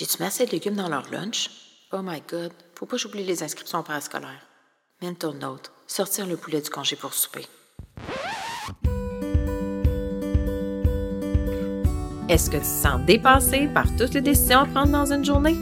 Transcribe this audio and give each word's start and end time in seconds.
J'ai-tu 0.00 0.22
mis 0.22 0.28
assez 0.28 0.46
de 0.46 0.52
légumes 0.52 0.76
dans 0.76 0.88
leur 0.88 1.10
lunch? 1.12 1.50
Oh 1.92 2.00
my 2.02 2.22
god, 2.26 2.52
faut 2.74 2.86
pas 2.86 2.96
que 2.96 3.02
j'oublie 3.02 3.22
les 3.22 3.42
inscriptions 3.42 3.82
parascolaires. 3.82 4.46
Mental 5.02 5.34
note, 5.38 5.70
sortir 5.86 6.26
le 6.26 6.38
poulet 6.38 6.62
du 6.62 6.70
congé 6.70 6.96
pour 6.96 7.12
souper. 7.12 7.44
Est-ce 12.30 12.48
que 12.48 12.56
tu 12.56 12.62
te 12.62 12.66
sens 12.66 13.02
dépassé 13.04 13.68
par 13.74 13.84
toutes 13.98 14.14
les 14.14 14.22
décisions 14.22 14.60
à 14.60 14.64
prendre 14.64 14.90
dans 14.90 15.12
une 15.12 15.22
journée? 15.22 15.56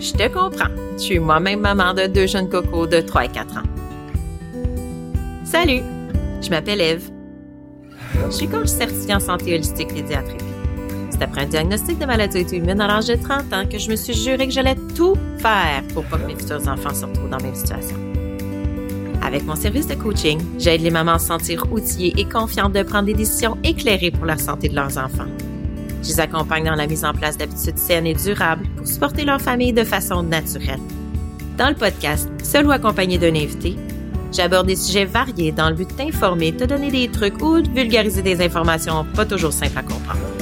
Je 0.00 0.10
te 0.10 0.26
comprends. 0.26 0.74
Je 0.94 0.98
suis 0.98 1.18
moi-même 1.20 1.60
maman 1.60 1.94
de 1.94 2.08
deux 2.08 2.26
jeunes 2.26 2.50
cocos 2.50 2.88
de 2.88 3.00
3 3.00 3.26
et 3.26 3.28
4 3.28 3.58
ans. 3.58 3.62
Salut, 5.44 5.82
je 6.42 6.50
m'appelle 6.50 6.80
Eve. 6.80 7.08
Je 8.26 8.30
suis 8.32 8.48
coach 8.48 8.66
certifiée 8.66 9.14
en 9.14 9.20
santé 9.20 9.54
holistique 9.54 9.94
pédiatrique. 9.94 10.49
C'est 11.20 11.26
après 11.26 11.42
un 11.42 11.48
diagnostic 11.48 11.98
de 11.98 12.06
maladie 12.06 12.40
auto-immune 12.40 12.80
à 12.80 12.86
l'âge 12.86 13.08
de 13.08 13.14
30 13.14 13.52
ans 13.52 13.66
que 13.70 13.78
je 13.78 13.90
me 13.90 13.96
suis 13.96 14.14
juré 14.14 14.46
que 14.46 14.54
j'allais 14.54 14.76
tout 14.96 15.14
faire 15.36 15.82
pour 15.92 16.02
pas 16.04 16.16
que 16.16 16.26
mes 16.26 16.34
futurs 16.34 16.66
enfants 16.66 16.94
se 16.94 17.04
retrouvent 17.04 17.28
dans 17.28 17.36
la 17.36 17.42
même 17.42 17.54
situation. 17.54 17.96
Avec 19.20 19.44
mon 19.44 19.54
service 19.54 19.86
de 19.86 19.96
coaching, 19.96 20.40
j'aide 20.58 20.80
les 20.80 20.88
mamans 20.88 21.12
à 21.12 21.18
se 21.18 21.26
sentir 21.26 21.70
outillées 21.70 22.14
et 22.16 22.24
confiantes 22.24 22.72
de 22.72 22.82
prendre 22.82 23.04
des 23.04 23.12
décisions 23.12 23.58
éclairées 23.62 24.12
pour 24.12 24.24
la 24.24 24.38
santé 24.38 24.70
de 24.70 24.74
leurs 24.74 24.96
enfants. 24.96 25.28
Je 26.02 26.08
les 26.08 26.20
accompagne 26.20 26.64
dans 26.64 26.74
la 26.74 26.86
mise 26.86 27.04
en 27.04 27.12
place 27.12 27.36
d'habitudes 27.36 27.76
saines 27.76 28.06
et 28.06 28.14
durables 28.14 28.66
pour 28.78 28.88
supporter 28.88 29.26
leur 29.26 29.42
famille 29.42 29.74
de 29.74 29.84
façon 29.84 30.22
naturelle. 30.22 30.80
Dans 31.58 31.68
le 31.68 31.74
podcast, 31.74 32.30
seul 32.42 32.66
ou 32.66 32.70
accompagné 32.70 33.18
d'un 33.18 33.34
invité, 33.34 33.76
j'aborde 34.32 34.68
des 34.68 34.76
sujets 34.76 35.04
variés 35.04 35.52
dans 35.52 35.68
le 35.68 35.74
but 35.74 35.90
de 35.90 35.96
t'informer, 35.96 36.56
te 36.56 36.64
donner 36.64 36.90
des 36.90 37.08
trucs 37.08 37.42
ou 37.42 37.60
de 37.60 37.68
vulgariser 37.68 38.22
des 38.22 38.40
informations 38.40 39.04
pas 39.14 39.26
toujours 39.26 39.52
simples 39.52 39.76
à 39.76 39.82
comprendre. 39.82 40.39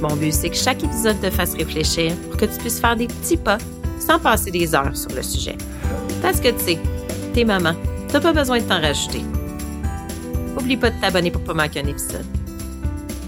Mon 0.00 0.16
but, 0.16 0.32
c'est 0.32 0.50
que 0.50 0.56
chaque 0.56 0.82
épisode 0.82 1.20
te 1.20 1.30
fasse 1.30 1.54
réfléchir 1.54 2.14
pour 2.28 2.36
que 2.38 2.46
tu 2.46 2.58
puisses 2.58 2.80
faire 2.80 2.96
des 2.96 3.06
petits 3.06 3.36
pas 3.36 3.58
sans 3.98 4.18
passer 4.18 4.50
des 4.50 4.74
heures 4.74 4.96
sur 4.96 5.10
le 5.14 5.22
sujet. 5.22 5.56
Parce 6.22 6.40
que 6.40 6.48
tu 6.48 6.64
sais, 6.64 6.78
t'es 7.34 7.44
maman, 7.44 7.74
t'as 8.08 8.20
pas 8.20 8.32
besoin 8.32 8.58
de 8.58 8.64
t'en 8.64 8.80
rajouter. 8.80 9.22
Oublie 10.58 10.76
pas 10.76 10.90
de 10.90 11.00
t'abonner 11.00 11.30
pour 11.30 11.42
pas 11.42 11.54
manquer 11.54 11.80
un 11.80 11.86
épisode 11.86 12.24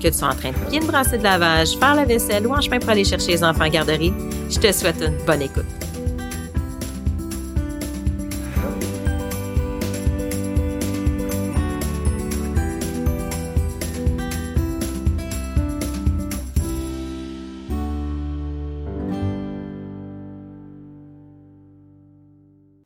que 0.03 0.09
tu 0.09 0.15
sois 0.15 0.29
en 0.29 0.35
train 0.35 0.51
de 0.51 0.71
bien 0.71 0.81
brasser 0.81 1.19
de 1.19 1.23
lavage, 1.23 1.77
faire 1.79 1.95
la 1.95 2.05
vaisselle 2.05 2.47
ou 2.47 2.53
en 2.53 2.61
chemin 2.61 2.81
pour 2.81 2.91
aller 2.91 3.05
chercher 3.05 3.29
les 3.29 3.45
enfants 3.45 3.65
en 3.65 3.71
garderie, 3.71 4.13
je 4.51 4.59
te 4.59 4.73
souhaite 4.73 5.01
une 5.01 5.17
bonne 5.25 5.43
écoute. 5.43 5.82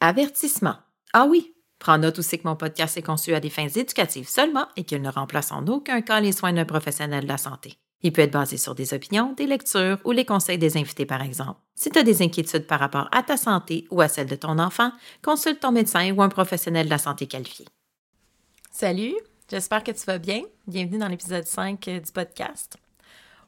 Avertissement. 0.06 0.76
Ah 1.12 1.26
oui, 1.26 1.52
Prends 1.80 1.98
note 1.98 2.20
aussi 2.20 2.38
que 2.38 2.46
mon 2.46 2.54
podcast 2.54 2.96
est 2.96 3.02
conçu 3.02 3.34
à 3.34 3.40
des 3.40 3.50
fins 3.50 3.66
éducatives 3.66 4.28
seulement 4.28 4.68
et 4.76 4.84
qu'il 4.84 5.02
ne 5.02 5.10
remplace 5.10 5.50
en 5.50 5.66
aucun 5.66 6.00
cas 6.00 6.20
les 6.20 6.30
soins 6.30 6.52
d'un 6.52 6.64
professionnel 6.64 7.24
de 7.24 7.28
la 7.28 7.38
santé. 7.38 7.74
Il 8.02 8.12
peut 8.12 8.22
être 8.22 8.32
basé 8.32 8.56
sur 8.56 8.76
des 8.76 8.94
opinions, 8.94 9.32
des 9.32 9.48
lectures 9.48 9.98
ou 10.04 10.12
les 10.12 10.24
conseils 10.24 10.58
des 10.58 10.76
invités, 10.76 11.06
par 11.06 11.22
exemple. 11.22 11.58
Si 11.74 11.90
tu 11.90 11.98
as 11.98 12.04
des 12.04 12.22
inquiétudes 12.22 12.68
par 12.68 12.78
rapport 12.78 13.08
à 13.10 13.24
ta 13.24 13.36
santé 13.36 13.88
ou 13.90 14.00
à 14.00 14.06
celle 14.06 14.28
de 14.28 14.36
ton 14.36 14.60
enfant, 14.60 14.92
consulte 15.22 15.58
ton 15.58 15.72
médecin 15.72 16.14
ou 16.14 16.22
un 16.22 16.28
professionnel 16.28 16.86
de 16.86 16.90
la 16.90 16.98
santé 16.98 17.26
qualifié. 17.26 17.66
Salut, 18.70 19.16
j'espère 19.50 19.82
que 19.82 19.90
tu 19.90 20.04
vas 20.06 20.18
bien. 20.18 20.42
Bienvenue 20.68 20.98
dans 20.98 21.08
l'épisode 21.08 21.46
5 21.46 21.80
du 21.84 22.12
podcast. 22.12 22.76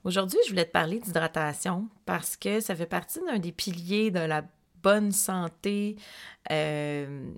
Aujourd'hui, 0.02 0.40
je 0.44 0.50
voulais 0.50 0.64
te 0.64 0.72
parler 0.72 0.98
d'hydratation 0.98 1.86
parce 2.04 2.36
que 2.36 2.58
ça 2.58 2.75
fait 2.75 2.86
partie 2.86 3.20
d'un 3.20 3.38
des 3.38 3.52
piliers 3.52 4.10
de 4.10 4.19
la 4.19 4.42
bonne 4.82 5.12
santé 5.12 5.96
euh, 6.50 7.30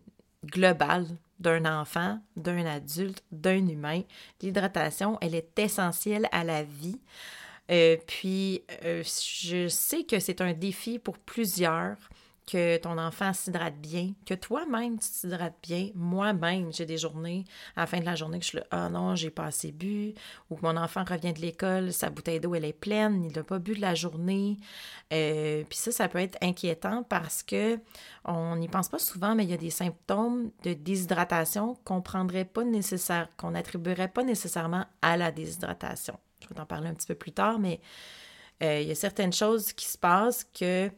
globale 0.44 1.06
d'un 1.38 1.64
enfant, 1.64 2.20
d'un 2.36 2.66
adulte, 2.66 3.22
d'un 3.32 3.66
humain. 3.66 4.02
L'hydratation, 4.42 5.18
elle 5.20 5.34
est 5.34 5.58
essentielle 5.58 6.28
à 6.32 6.44
la 6.44 6.62
vie. 6.62 7.00
Euh, 7.70 7.96
puis, 8.06 8.62
euh, 8.84 9.02
je 9.04 9.68
sais 9.68 10.04
que 10.04 10.18
c'est 10.18 10.40
un 10.40 10.52
défi 10.52 10.98
pour 10.98 11.18
plusieurs 11.18 11.96
que 12.50 12.78
ton 12.78 12.98
enfant 12.98 13.32
s'hydrate 13.32 13.76
bien, 13.76 14.12
que 14.26 14.34
toi-même 14.34 14.98
tu 14.98 15.08
t'hydrates 15.08 15.58
bien. 15.62 15.90
Moi-même, 15.94 16.72
j'ai 16.72 16.86
des 16.86 16.98
journées, 16.98 17.44
à 17.76 17.82
la 17.82 17.86
fin 17.86 18.00
de 18.00 18.04
la 18.04 18.16
journée, 18.16 18.38
que 18.38 18.44
je 18.44 18.48
suis 18.48 18.58
là, 18.58 18.64
ah 18.70 18.88
non, 18.88 19.14
j'ai 19.14 19.30
pas 19.30 19.44
assez 19.44 19.70
bu, 19.70 20.14
ou 20.50 20.56
que 20.56 20.62
mon 20.62 20.76
enfant 20.76 21.04
revient 21.04 21.32
de 21.32 21.40
l'école, 21.40 21.92
sa 21.92 22.10
bouteille 22.10 22.40
d'eau, 22.40 22.54
elle 22.54 22.64
est 22.64 22.72
pleine, 22.72 23.24
il 23.24 23.32
n'a 23.32 23.44
pas 23.44 23.58
bu 23.58 23.74
de 23.74 23.80
la 23.80 23.94
journée. 23.94 24.58
Euh, 25.12 25.62
puis 25.68 25.78
ça, 25.78 25.92
ça 25.92 26.08
peut 26.08 26.18
être 26.18 26.38
inquiétant 26.42 27.04
parce 27.04 27.42
que 27.42 27.78
on 28.24 28.56
n'y 28.56 28.68
pense 28.68 28.88
pas 28.88 28.98
souvent, 28.98 29.34
mais 29.34 29.44
il 29.44 29.50
y 29.50 29.54
a 29.54 29.58
des 29.58 29.70
symptômes 29.70 30.50
de 30.64 30.72
déshydratation 30.72 31.76
qu'on 31.84 32.02
prendrait 32.02 32.44
pas 32.44 32.64
nécessaire, 32.64 33.28
qu'on 33.36 33.52
n'attribuerait 33.52 34.08
pas 34.08 34.24
nécessairement 34.24 34.86
à 35.02 35.16
la 35.16 35.30
déshydratation. 35.30 36.18
Je 36.40 36.48
vais 36.48 36.54
t'en 36.54 36.66
parler 36.66 36.88
un 36.88 36.94
petit 36.94 37.06
peu 37.06 37.14
plus 37.14 37.32
tard, 37.32 37.58
mais 37.58 37.80
euh, 38.62 38.80
il 38.80 38.88
y 38.88 38.92
a 38.92 38.94
certaines 38.94 39.32
choses 39.32 39.72
qui 39.72 39.86
se 39.86 39.96
passent 39.96 40.44
que 40.44 40.90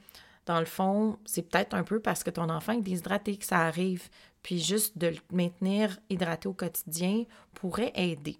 dans 0.47 0.59
le 0.59 0.67
fond, 0.67 1.19
c'est 1.25 1.43
peut-être 1.43 1.75
un 1.75 1.85
peu 1.85 2.01
parce 2.01 2.25
que 2.25 2.31
ton 2.31 2.49
enfant 2.49 2.73
est 2.73 2.83
déshydraté 2.83 3.37
que 3.37 3.45
ça 3.45 3.61
arrive. 3.61 4.09
Puis 4.43 4.59
juste 4.59 4.99
de 4.99 5.09
le 5.09 5.19
maintenir 5.31 5.99
hydraté 6.11 6.49
au 6.49 6.53
quotidien 6.53 7.25
pourrait 7.55 7.93
aider. 7.95 8.39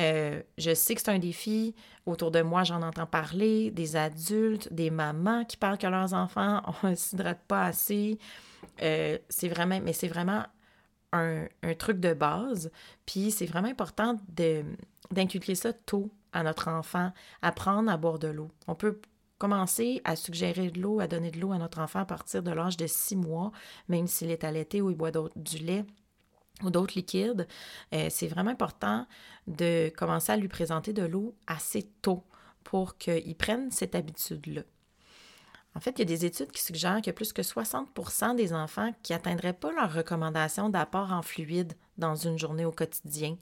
Euh, 0.00 0.42
je 0.56 0.74
sais 0.74 0.94
que 0.94 1.00
c'est 1.00 1.10
un 1.10 1.18
défi. 1.18 1.74
Autour 2.06 2.30
de 2.30 2.40
moi, 2.40 2.64
j'en 2.64 2.82
entends 2.82 3.06
parler, 3.06 3.70
des 3.70 3.96
adultes, 3.96 4.72
des 4.72 4.90
mamans 4.90 5.44
qui 5.44 5.56
parlent 5.56 5.76
que 5.76 5.86
leurs 5.86 6.14
enfants 6.14 6.62
ne 6.82 6.94
s'hydratent 6.94 7.46
pas 7.46 7.64
assez. 7.64 8.18
Euh, 8.80 9.18
c'est 9.28 9.48
vraiment, 9.48 9.80
mais 9.82 9.92
c'est 9.92 10.08
vraiment 10.08 10.44
un, 11.12 11.46
un, 11.62 11.74
truc 11.74 12.00
de 12.00 12.14
base. 12.14 12.70
Puis 13.04 13.30
c'est 13.30 13.46
vraiment 13.46 13.68
important 13.68 14.16
d'inculquer 15.10 15.54
ça 15.54 15.72
tôt 15.72 16.10
à 16.32 16.42
notre 16.42 16.68
enfant, 16.68 17.12
apprendre 17.42 17.90
à 17.90 17.96
boire 17.96 18.18
de 18.18 18.28
l'eau. 18.28 18.50
On 18.66 18.74
peut 18.74 19.00
commencer 19.38 20.00
à 20.04 20.16
suggérer 20.16 20.70
de 20.70 20.80
l'eau, 20.80 21.00
à 21.00 21.06
donner 21.06 21.30
de 21.30 21.40
l'eau 21.40 21.52
à 21.52 21.58
notre 21.58 21.78
enfant 21.78 22.00
à 22.00 22.04
partir 22.04 22.42
de 22.42 22.50
l'âge 22.50 22.76
de 22.76 22.86
six 22.86 23.16
mois, 23.16 23.52
même 23.88 24.06
s'il 24.06 24.30
est 24.30 24.44
allaité 24.44 24.82
ou 24.82 24.90
il 24.90 24.96
boit 24.96 25.12
du 25.36 25.58
lait 25.58 25.84
ou 26.62 26.70
d'autres 26.70 26.94
liquides, 26.96 27.46
euh, 27.94 28.08
c'est 28.10 28.26
vraiment 28.26 28.50
important 28.50 29.06
de 29.46 29.92
commencer 29.96 30.32
à 30.32 30.36
lui 30.36 30.48
présenter 30.48 30.92
de 30.92 31.04
l'eau 31.04 31.36
assez 31.46 31.84
tôt 32.02 32.24
pour 32.64 32.98
qu'il 32.98 33.36
prenne 33.36 33.70
cette 33.70 33.94
habitude-là. 33.94 34.62
En 35.74 35.80
fait, 35.80 35.92
il 35.92 35.98
y 36.00 36.02
a 36.02 36.06
des 36.06 36.24
études 36.24 36.50
qui 36.50 36.62
suggèrent 36.62 37.00
que 37.02 37.10
plus 37.12 37.32
que 37.32 37.42
60% 37.42 38.34
des 38.34 38.52
enfants 38.52 38.92
qui 39.02 39.12
n'atteindraient 39.12 39.52
pas 39.52 39.70
leur 39.70 39.92
recommandation 39.92 40.68
d'apport 40.68 41.12
en 41.12 41.22
fluide 41.22 41.74
dans 41.98 42.16
une 42.16 42.38
journée 42.38 42.64
au 42.64 42.72
quotidien. 42.72 43.36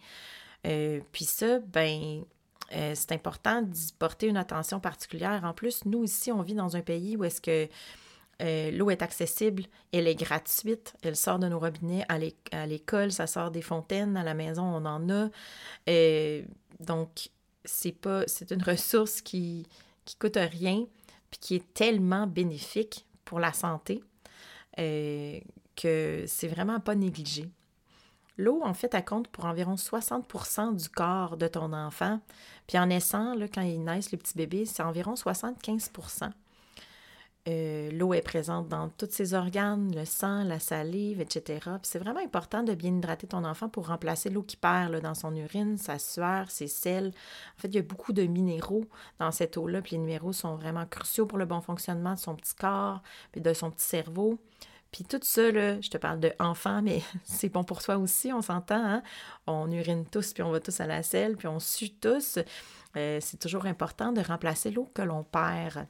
Euh, 0.67 1.01
puis 1.13 1.25
ça, 1.25 1.61
ben, 1.61 2.25
euh, 2.73 2.93
c'est 2.95 3.13
important 3.13 3.63
d'y 3.63 3.93
porter 3.99 4.27
une 4.27 4.37
attention 4.37 4.81
particulière. 4.81 5.45
En 5.45 5.53
plus, 5.53 5.85
nous 5.85 6.05
ici, 6.05 6.33
on 6.33 6.43
vit 6.43 6.55
dans 6.55 6.77
un 6.77 6.81
pays 6.81 7.17
où 7.17 7.25
est-ce 7.25 7.41
que 7.41 7.69
euh, 8.43 8.71
l'eau 8.71 8.91
est 8.91 9.03
accessible, 9.03 9.65
elle 9.93 10.09
est 10.09 10.15
gratuite, 10.15 10.95
elle 11.03 11.17
sort 11.17 11.39
de 11.39 11.49
nos 11.49 11.59
robinets 11.59 12.05
à 12.09 12.67
l'école, 12.67 13.13
ça 13.13 13.27
sort 13.27 13.51
des 13.51 13.63
fontaines, 13.63 14.17
à 14.17 14.25
la 14.25 14.35
maison, 14.35 14.63
on 14.65 14.85
en 14.85 15.09
a. 15.09 15.31
Euh, 15.89 16.43
donc, 16.81 17.31
c'est 17.65 18.51
une 18.51 18.63
ressource 18.67 19.23
qui, 19.23 19.67
qui 20.05 20.17
coûte 20.17 20.37
rien, 20.37 20.87
puis 21.31 21.39
qui 21.41 21.55
est 21.55 21.75
tellement 21.75 22.27
bénéfique 22.27 23.07
pour 23.25 23.41
la 23.41 23.53
santé 23.53 24.03
que 24.77 26.25
c'est 26.27 26.49
vraiment 26.49 26.81
pas 26.81 26.95
négligé. 26.95 27.49
L'eau, 28.39 28.61
en 28.63 28.75
fait, 28.75 28.95
elle 28.95 29.05
compte 29.05 29.29
pour 29.29 29.47
environ 29.47 29.75
60% 29.75 30.77
du 30.77 30.89
corps 30.89 31.37
de 31.37 31.49
ton 31.49 31.73
enfant. 31.73 32.21
Puis 32.67 32.79
en 32.79 32.87
naissant, 32.87 33.35
là, 33.35 33.47
quand 33.49 33.63
ils 33.63 33.83
naissent, 33.83 34.11
les 34.11 34.19
petits 34.19 34.37
bébés, 34.37 34.67
c'est 34.67 34.83
environ 34.83 35.15
75% 35.15 36.31
euh, 37.49 37.91
L'eau 37.93 38.13
est 38.13 38.23
présente 38.23 38.69
dans 38.69 38.89
tous 38.89 39.09
ses 39.11 39.35
organes, 39.35 39.95
le 39.95 40.05
sang, 40.05 40.43
la 40.43 40.59
salive, 40.59 41.21
etc. 41.21 41.61
Puis 41.63 41.81
c'est 41.83 41.99
vraiment 42.01 42.21
important 42.21 42.65
de 42.65 42.75
bien 42.75 42.97
hydrater 42.97 43.29
ton 43.29 43.45
enfant 43.45 43.69
pour 43.69 43.87
remplacer 43.87 44.31
l'eau 44.31 44.43
qui 44.43 44.57
perd 44.57 45.01
dans 45.01 45.15
son 45.15 45.35
urine, 45.37 45.79
sa 45.79 45.99
sueur, 45.99 46.51
ses 46.51 46.67
sels. 46.67 47.13
En 47.57 47.61
fait, 47.61 47.69
il 47.69 47.77
y 47.77 47.79
a 47.79 47.83
beaucoup 47.83 48.13
de 48.13 48.23
minéraux 48.23 48.87
dans 49.21 49.31
cette 49.31 49.57
eau-là, 49.57 49.81
puis 49.81 49.93
les 49.93 49.99
minéraux 50.03 50.33
sont 50.33 50.57
vraiment 50.57 50.87
cruciaux 50.87 51.27
pour 51.27 51.39
le 51.39 51.47
bon 51.47 51.61
fonctionnement 51.61 52.15
de 52.15 52.19
son 52.19 52.35
petit 52.35 52.55
corps, 52.55 53.01
puis 53.31 53.41
de 53.41 53.53
son 53.53 53.71
petit 53.71 53.87
cerveau. 53.87 54.39
Puis 54.97 55.05
tout 55.05 55.21
ça, 55.23 55.53
là, 55.53 55.79
je 55.83 55.91
te 55.91 55.99
parle 55.99 56.21
de 56.21 56.33
mais 56.83 57.03
c'est 57.25 57.51
bon 57.51 57.65
pour 57.65 57.83
toi 57.83 57.99
aussi, 57.99 58.33
on 58.33 58.41
s'entend. 58.41 58.83
Hein? 58.83 59.03
On 59.47 59.71
urine 59.71 60.07
tous, 60.07 60.33
puis 60.33 60.43
on 60.43 60.51
va 60.51 60.59
tous 60.59 60.81
à 60.81 60.87
la 60.87 61.03
selle, 61.03 61.37
puis 61.37 61.49
on 61.49 61.61
sue 61.61 61.91
tous. 61.91 62.39
Euh, 62.97 63.19
c'est 63.21 63.37
toujours 63.37 63.67
important 63.67 64.13
de 64.13 64.23
remplacer 64.23 64.71
l'eau 64.71 64.91
que 64.95 65.03
l'on 65.03 65.23
perd. 65.23 65.87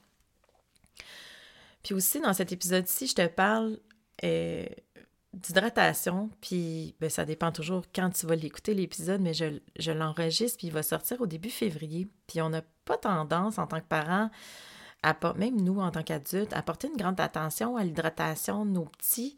Puis 1.84 1.94
aussi, 1.94 2.20
dans 2.20 2.32
cet 2.32 2.50
épisode-ci, 2.50 3.06
je 3.06 3.14
te 3.14 3.26
parle 3.28 3.78
euh, 4.24 4.66
d'hydratation, 5.34 6.28
puis 6.40 6.96
ben, 6.98 7.08
ça 7.08 7.24
dépend 7.24 7.52
toujours 7.52 7.84
quand 7.94 8.10
tu 8.10 8.26
vas 8.26 8.34
l'écouter, 8.34 8.74
l'épisode, 8.74 9.20
mais 9.20 9.34
je, 9.34 9.60
je 9.78 9.92
l'enregistre, 9.92 10.58
puis 10.58 10.66
il 10.66 10.72
va 10.72 10.82
sortir 10.82 11.20
au 11.20 11.28
début 11.28 11.50
février. 11.50 12.08
Puis 12.26 12.42
on 12.42 12.48
n'a 12.50 12.62
pas 12.84 12.96
tendance 12.96 13.58
en 13.58 13.68
tant 13.68 13.78
que 13.78 13.86
parents, 13.86 14.30
à, 14.30 14.30
même 15.36 15.60
nous 15.60 15.80
en 15.80 15.90
tant 15.90 16.02
qu'adultes, 16.02 16.52
à 16.52 16.62
porter 16.62 16.88
une 16.88 16.96
grande 16.96 17.20
attention 17.20 17.76
à 17.76 17.84
l'hydratation 17.84 18.64
de 18.64 18.70
nos 18.70 18.84
petits. 18.86 19.36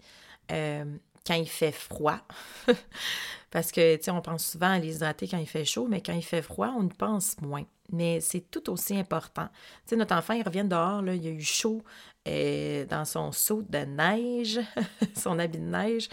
Euh, 0.51 0.85
quand 1.29 1.35
il 1.35 1.49
fait 1.49 1.73
froid. 1.73 2.19
Parce 3.51 3.71
que, 3.71 3.97
tu 3.97 4.05
sais, 4.05 4.11
on 4.11 4.23
pense 4.23 4.47
souvent 4.47 4.71
à 4.71 4.79
les 4.79 4.99
quand 4.99 5.39
il 5.39 5.47
fait 5.47 5.65
chaud, 5.65 5.87
mais 5.89 6.01
quand 6.01 6.15
il 6.15 6.25
fait 6.25 6.43
froid, 6.43 6.73
on 6.77 6.87
y 6.87 6.89
pense 6.89 7.41
moins. 7.43 7.65
Mais 7.93 8.21
c'est 8.21 8.51
tout 8.51 8.71
aussi 8.71 8.97
important. 8.97 9.49
Tu 9.85 9.91
sais, 9.91 9.97
notre 9.97 10.15
enfant, 10.15 10.35
il 10.35 10.43
revient 10.43 10.65
dehors, 10.65 11.03
là, 11.03 11.15
il 11.15 11.27
a 11.27 11.31
eu 11.31 11.43
chaud 11.43 11.83
euh, 12.27 12.87
dans 12.87 13.05
son 13.05 13.33
saut 13.33 13.63
de 13.63 13.79
neige, 13.79 14.61
son 15.17 15.39
habit 15.39 15.59
de 15.59 15.65
neige, 15.65 16.09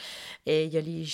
et 0.46 0.66
il 0.66 0.78
a 0.78 0.82
les, 0.82 1.06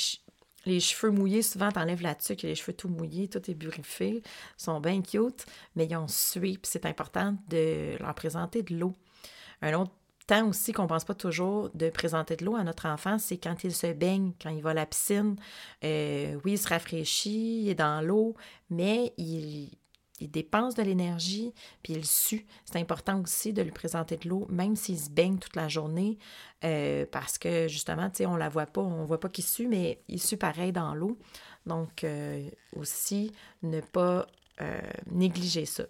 les 0.65 0.79
cheveux 0.79 1.11
mouillés, 1.11 1.41
souvent, 1.41 1.71
t'enlèves 1.71 2.01
la 2.01 2.15
tuque, 2.15 2.43
les 2.43 2.55
cheveux 2.55 2.73
tout 2.73 2.89
mouillés, 2.89 3.27
tout 3.27 3.41
ils 3.47 4.21
sont 4.57 4.79
bien 4.79 5.01
cute, 5.01 5.45
mais 5.75 5.85
ils 5.85 5.95
ont 5.95 6.07
sué, 6.07 6.57
c'est 6.63 6.85
important 6.85 7.35
de 7.49 7.97
leur 7.99 8.13
présenter 8.13 8.63
de 8.63 8.75
l'eau. 8.75 8.93
Un 9.61 9.73
autre 9.73 9.91
temps 10.27 10.47
aussi 10.47 10.71
qu'on 10.71 10.83
ne 10.83 10.87
pense 10.87 11.05
pas 11.05 11.13
toujours 11.13 11.69
de 11.73 11.89
présenter 11.89 12.35
de 12.35 12.45
l'eau 12.45 12.55
à 12.55 12.63
notre 12.63 12.87
enfant, 12.87 13.17
c'est 13.17 13.37
quand 13.37 13.63
il 13.63 13.73
se 13.73 13.91
baigne, 13.93 14.33
quand 14.41 14.49
il 14.49 14.61
va 14.61 14.71
à 14.71 14.73
la 14.73 14.85
piscine. 14.85 15.35
Euh, 15.83 16.39
oui, 16.45 16.53
il 16.53 16.57
se 16.57 16.67
rafraîchit, 16.67 17.63
il 17.63 17.69
est 17.69 17.75
dans 17.75 18.05
l'eau, 18.05 18.35
mais 18.69 19.13
il, 19.17 19.71
dépense 20.27 20.75
de 20.75 20.83
l'énergie, 20.83 21.53
puis 21.83 21.93
il 21.93 22.05
sue. 22.05 22.45
C'est 22.65 22.79
important 22.79 23.21
aussi 23.21 23.53
de 23.53 23.61
lui 23.61 23.71
présenter 23.71 24.17
de 24.17 24.29
l'eau, 24.29 24.47
même 24.49 24.75
s'il 24.75 24.99
se 24.99 25.09
baigne 25.09 25.37
toute 25.37 25.55
la 25.55 25.67
journée, 25.67 26.17
euh, 26.63 27.05
parce 27.11 27.37
que 27.37 27.67
justement, 27.67 28.09
tu 28.09 28.17
sais, 28.17 28.25
on 28.25 28.35
la 28.35 28.49
voit 28.49 28.65
pas, 28.65 28.81
on 28.81 29.05
voit 29.05 29.19
pas 29.19 29.29
qu'il 29.29 29.43
sue, 29.43 29.67
mais 29.67 30.01
il 30.07 30.21
sue 30.21 30.37
pareil 30.37 30.71
dans 30.71 30.93
l'eau. 30.95 31.17
Donc, 31.65 32.03
euh, 32.03 32.49
aussi, 32.75 33.31
ne 33.63 33.81
pas 33.81 34.27
négliger 35.09 35.65
ça. 35.65 35.85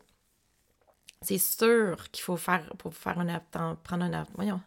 C'est 1.22 1.38
sûr 1.38 2.10
qu'il 2.12 2.24
faut 2.24 2.38
faire, 2.38 2.70
pour 2.78 2.94
faire 2.94 3.20
un 3.20 3.76
prendre 3.84 4.06
un, 4.06 4.26
voyons, 4.36 4.62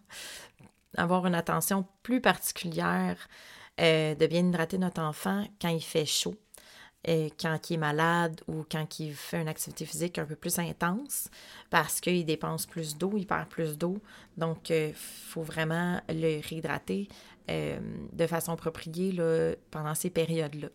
avoir 0.97 1.27
une 1.27 1.35
attention 1.35 1.87
plus 2.03 2.21
particulière 2.21 3.17
euh, 3.81 4.15
de 4.15 4.27
bien 4.27 4.47
hydrater 4.47 4.79
notre 4.79 5.03
enfant 5.03 5.45
quand 5.61 5.69
il 5.69 5.83
fait 5.83 6.07
chaud, 6.07 6.37
euh, 7.09 7.29
quand 7.41 7.71
il 7.71 7.75
est 7.75 7.79
malade 7.79 8.41
ou 8.49 8.65
quand 8.71 9.01
il 9.01 9.15
fait 9.15 9.41
une 9.41 9.49
activité 9.49 9.85
physique 9.85 10.19
un 10.19 10.25
peu 10.25 10.37
plus 10.37 10.59
intense, 10.59 11.29
parce 11.71 12.01
qu'il 12.01 12.25
dépense 12.25 12.67
plus 12.67 12.97
d'eau, 12.97 13.13
il 13.17 13.27
perd 13.27 13.49
plus 13.49 13.77
d'eau. 13.77 13.99
Donc, 14.37 14.71
il 14.71 14.75
euh, 14.75 14.93
faut 14.95 15.43
vraiment 15.43 16.01
le 16.09 16.41
réhydrater 16.41 17.09
de 17.47 18.27
façon 18.27 18.53
appropriée 18.53 19.15
pendant 19.71 19.95
ces 19.95 20.09
périodes-là. 20.09 20.69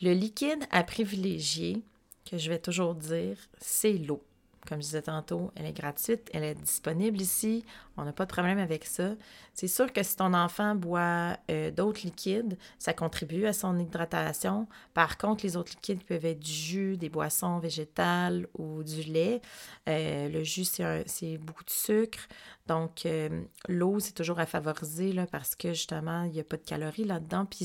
Le 0.00 0.12
liquide 0.12 0.64
à 0.70 0.84
privilégier, 0.84 1.82
que 2.30 2.38
je 2.38 2.48
vais 2.48 2.60
toujours 2.60 2.94
dire, 2.94 3.36
c'est 3.58 3.94
l'eau. 3.94 4.22
Comme 4.68 4.78
je 4.78 4.86
disais 4.86 5.02
tantôt, 5.02 5.52
elle 5.54 5.66
est 5.66 5.72
gratuite, 5.72 6.28
elle 6.32 6.42
est 6.42 6.54
disponible 6.54 7.20
ici, 7.20 7.64
on 7.96 8.04
n'a 8.04 8.12
pas 8.12 8.24
de 8.24 8.32
problème 8.32 8.58
avec 8.58 8.84
ça. 8.84 9.14
C'est 9.54 9.68
sûr 9.68 9.92
que 9.92 10.02
si 10.02 10.16
ton 10.16 10.34
enfant 10.34 10.74
boit 10.74 11.36
euh, 11.50 11.70
d'autres 11.70 12.00
liquides, 12.04 12.58
ça 12.78 12.92
contribue 12.92 13.46
à 13.46 13.52
son 13.52 13.78
hydratation. 13.78 14.66
Par 14.92 15.18
contre, 15.18 15.44
les 15.44 15.56
autres 15.56 15.72
liquides 15.72 16.02
peuvent 16.04 16.24
être 16.24 16.40
du 16.40 16.52
jus, 16.52 16.96
des 16.96 17.08
boissons 17.08 17.58
végétales 17.58 18.48
ou 18.58 18.82
du 18.82 19.02
lait. 19.02 19.40
Euh, 19.88 20.28
le 20.28 20.42
jus, 20.42 20.66
c'est 21.06 21.38
beaucoup 21.38 21.64
de 21.64 21.70
sucre. 21.70 22.26
Donc, 22.66 23.06
euh, 23.06 23.44
l'eau, 23.68 24.00
c'est 24.00 24.14
toujours 24.14 24.40
à 24.40 24.46
favoriser 24.46 25.12
là, 25.12 25.26
parce 25.26 25.54
que 25.54 25.68
justement, 25.68 26.24
il 26.24 26.32
n'y 26.32 26.40
a 26.40 26.44
pas 26.44 26.56
de 26.56 26.64
calories 26.64 27.04
là-dedans. 27.04 27.46
Puis 27.46 27.64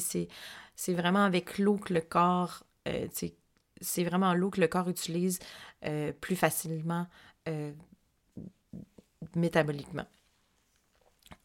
c'est 0.76 0.94
vraiment 0.94 1.26
avec 1.26 1.58
l'eau 1.58 1.78
que 1.78 1.94
le 1.94 2.02
corps 2.02 2.64
c'est 3.82 4.04
vraiment 4.04 4.34
l'eau 4.34 4.50
que 4.50 4.62
le 4.62 4.68
corps 4.68 4.90
utilise 4.90 5.40
euh, 5.86 6.12
plus 6.22 6.36
facilement 6.36 7.08
euh, 7.48 7.72
métaboliquement. 9.36 10.06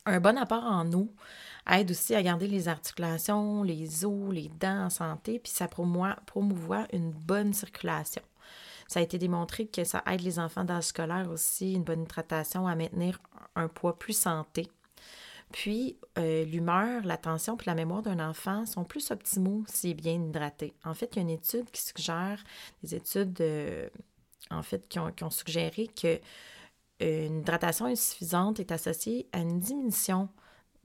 Un 0.04 0.20
bon 0.20 0.38
apport 0.38 0.64
en 0.64 0.92
eau 0.92 1.12
aide 1.68 1.90
aussi 1.90 2.14
à 2.14 2.22
garder 2.22 2.46
les 2.46 2.68
articulations, 2.68 3.62
les 3.64 4.04
os, 4.04 4.32
les 4.32 4.48
dents 4.60 4.84
en 4.84 4.90
santé, 4.90 5.40
puis 5.40 5.50
ça 5.50 5.66
promouvoit 5.66 6.86
une 6.92 7.10
bonne 7.10 7.52
circulation. 7.52 8.22
Ça 8.86 9.00
a 9.00 9.02
été 9.02 9.18
démontré 9.18 9.66
que 9.66 9.82
ça 9.82 10.04
aide 10.06 10.20
les 10.20 10.38
enfants 10.38 10.62
d'âge 10.62 10.84
scolaire 10.84 11.28
aussi, 11.30 11.72
une 11.72 11.82
bonne 11.82 12.02
hydratation, 12.02 12.68
à 12.68 12.76
maintenir 12.76 13.20
un 13.56 13.66
poids 13.66 13.98
plus 13.98 14.16
santé. 14.16 14.70
Puis, 15.52 15.98
euh, 16.18 16.44
l'humeur, 16.44 17.04
l'attention 17.04 17.56
puis 17.56 17.66
la 17.66 17.74
mémoire 17.74 18.02
d'un 18.02 18.18
enfant 18.26 18.66
sont 18.66 18.84
plus 18.84 19.10
optimaux 19.10 19.64
s'il 19.68 19.90
est 19.90 19.94
bien 19.94 20.14
hydraté. 20.14 20.74
En 20.84 20.94
fait, 20.94 21.10
il 21.12 21.16
y 21.16 21.18
a 21.20 21.22
une 21.22 21.30
étude 21.30 21.70
qui 21.70 21.82
suggère, 21.82 22.42
des 22.82 22.94
études 22.94 23.40
euh, 23.40 23.88
en 24.50 24.62
fait 24.62 24.88
qui 24.88 24.98
ont, 24.98 25.30
suggéré 25.30 25.88
que 25.88 26.20
euh, 27.02 27.26
une 27.26 27.40
hydratation 27.40 27.86
insuffisante 27.86 28.60
est 28.60 28.72
associée 28.72 29.28
à 29.32 29.38
une 29.38 29.60
diminution, 29.60 30.28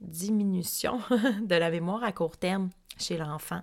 de 0.00 1.54
la 1.54 1.70
mémoire 1.70 2.04
à 2.04 2.12
court 2.12 2.36
terme 2.36 2.70
chez 2.98 3.16
l'enfant. 3.16 3.62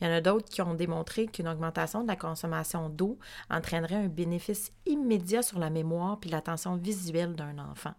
Il 0.00 0.06
y 0.06 0.10
en 0.10 0.12
a 0.12 0.20
d'autres 0.20 0.48
qui 0.48 0.62
ont 0.62 0.74
démontré 0.74 1.26
qu'une 1.26 1.48
augmentation 1.48 2.02
de 2.02 2.08
la 2.08 2.16
consommation 2.16 2.88
d'eau 2.88 3.18
entraînerait 3.50 3.96
un 3.96 4.08
bénéfice 4.08 4.72
immédiat 4.84 5.42
sur 5.42 5.58
la 5.58 5.70
mémoire 5.70 6.20
puis 6.20 6.30
l'attention 6.30 6.76
visuelle 6.76 7.34
d'un 7.34 7.58
enfant. 7.58 7.94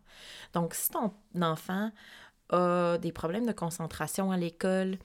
Donc, 0.54 0.74
si 0.74 0.90
ton 0.92 1.12
enfant 1.42 1.92
a 2.50 2.98
des 2.98 3.12
problèmes 3.12 3.46
de 3.46 3.52
concentration 3.52 4.32
à 4.32 4.38
l'école, 4.38 4.98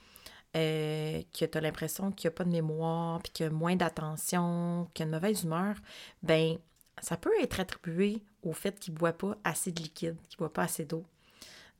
euh, 0.55 1.23
que 1.39 1.45
tu 1.47 1.59
as 1.59 1.61
l'impression 1.61 2.13
qu'il 2.13 2.29
n'y 2.29 2.35
a 2.35 2.37
pas 2.37 2.45
de 2.45 2.51
mémoire, 2.51 3.21
puis 3.23 3.33
qu'il 3.33 3.47
y 3.47 3.49
a 3.49 3.53
moins 3.53 3.77
d'attention, 3.77 4.89
qu'il 4.93 5.05
y 5.05 5.05
a 5.05 5.07
une 5.07 5.15
mauvaise 5.15 5.45
humeur, 5.45 5.77
ben 6.23 6.59
ça 7.01 7.17
peut 7.17 7.33
être 7.41 7.59
attribué 7.59 8.23
au 8.43 8.53
fait 8.53 8.79
qu'il 8.79 8.95
ne 8.95 8.99
boit 8.99 9.13
pas 9.13 9.37
assez 9.45 9.73
de 9.73 9.83
liquide, 9.83 10.17
qu'il 10.29 10.37
ne 10.37 10.39
boit 10.39 10.53
pas 10.53 10.65
assez 10.65 10.85
d'eau. 10.85 11.05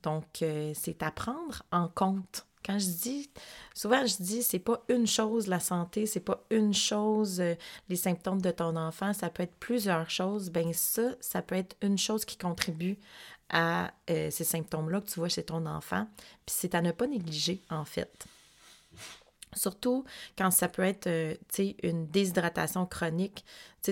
Donc, 0.01 0.41
euh, 0.41 0.73
c'est 0.75 1.03
à 1.03 1.11
prendre 1.11 1.63
en 1.71 1.87
compte. 1.87 2.45
Quand 2.65 2.79
je 2.79 2.87
dis, 2.87 3.29
souvent 3.73 4.05
je 4.05 4.15
dis, 4.23 4.41
c'est 4.41 4.59
pas 4.59 4.83
une 4.87 5.05
chose 5.05 5.47
la 5.47 5.59
santé, 5.59 6.05
c'est 6.05 6.21
pas 6.21 6.43
une 6.49 6.73
chose 6.73 7.41
euh, 7.41 7.55
les 7.89 7.97
symptômes 7.97 8.41
de 8.41 8.51
ton 8.51 8.77
enfant, 8.77 9.11
ça 9.13 9.29
peut 9.29 9.43
être 9.43 9.55
plusieurs 9.55 10.09
choses. 10.09 10.49
Ben 10.49 10.71
ça, 10.73 11.11
ça 11.19 11.41
peut 11.41 11.55
être 11.55 11.75
une 11.81 11.97
chose 11.97 12.23
qui 12.23 12.37
contribue 12.37 12.97
à 13.49 13.91
euh, 14.09 14.29
ces 14.31 14.43
symptômes-là 14.43 15.01
que 15.01 15.07
tu 15.07 15.19
vois 15.19 15.29
chez 15.29 15.43
ton 15.43 15.65
enfant. 15.65 16.07
Puis 16.45 16.55
c'est 16.57 16.75
à 16.75 16.81
ne 16.81 16.91
pas 16.91 17.07
négliger, 17.07 17.61
en 17.69 17.85
fait. 17.85 18.25
Surtout 19.55 20.03
quand 20.37 20.51
ça 20.51 20.67
peut 20.67 20.83
être, 20.83 21.07
euh, 21.07 21.35
une 21.83 22.07
déshydratation 22.07 22.85
chronique. 22.85 23.45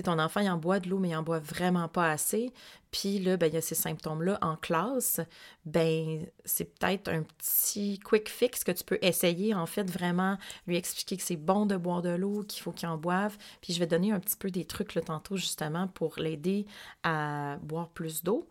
Ton 0.04 0.18
enfant, 0.18 0.40
il 0.40 0.48
en 0.48 0.56
boit 0.56 0.80
de 0.80 0.88
l'eau, 0.88 0.98
mais 0.98 1.10
il 1.10 1.16
en 1.16 1.22
boit 1.22 1.38
vraiment 1.38 1.86
pas 1.86 2.10
assez. 2.10 2.50
Puis 2.90 3.18
là, 3.18 3.36
ben, 3.36 3.48
il 3.48 3.54
y 3.54 3.56
a 3.58 3.60
ces 3.60 3.74
symptômes-là 3.74 4.38
en 4.40 4.56
classe. 4.56 5.20
Ben, 5.66 6.26
c'est 6.46 6.64
peut-être 6.64 7.08
un 7.08 7.22
petit 7.22 7.98
quick 7.98 8.30
fix 8.30 8.64
que 8.64 8.72
tu 8.72 8.84
peux 8.84 8.98
essayer, 9.02 9.54
en 9.54 9.66
fait, 9.66 9.90
vraiment 9.90 10.38
lui 10.66 10.76
expliquer 10.76 11.18
que 11.18 11.22
c'est 11.22 11.36
bon 11.36 11.66
de 11.66 11.76
boire 11.76 12.00
de 12.00 12.10
l'eau, 12.10 12.42
qu'il 12.42 12.62
faut 12.62 12.72
qu'il 12.72 12.88
en 12.88 12.96
boive. 12.96 13.36
Puis 13.60 13.74
je 13.74 13.78
vais 13.78 13.86
donner 13.86 14.12
un 14.12 14.20
petit 14.20 14.36
peu 14.36 14.50
des 14.50 14.64
trucs, 14.64 14.94
là, 14.94 15.02
tantôt, 15.02 15.36
justement, 15.36 15.88
pour 15.88 16.18
l'aider 16.18 16.66
à 17.02 17.58
boire 17.62 17.90
plus 17.90 18.24
d'eau. 18.24 18.48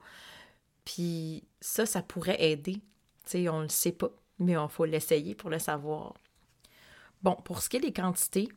Puis 0.86 1.44
ça, 1.60 1.86
ça 1.86 2.02
pourrait 2.02 2.42
aider. 2.42 2.82
Sais, 3.26 3.48
on 3.50 3.60
ne 3.60 3.64
le 3.64 3.70
sait 3.70 3.92
pas, 3.92 4.10
mais 4.40 4.54
il 4.54 4.70
faut 4.70 4.86
l'essayer 4.86 5.36
pour 5.36 5.50
le 5.50 5.60
savoir. 5.60 6.14
Bon, 7.22 7.36
pour 7.36 7.62
ce 7.62 7.70
qui 7.70 7.78
est 7.78 7.82
des 7.82 7.94
quantités, 7.94 8.50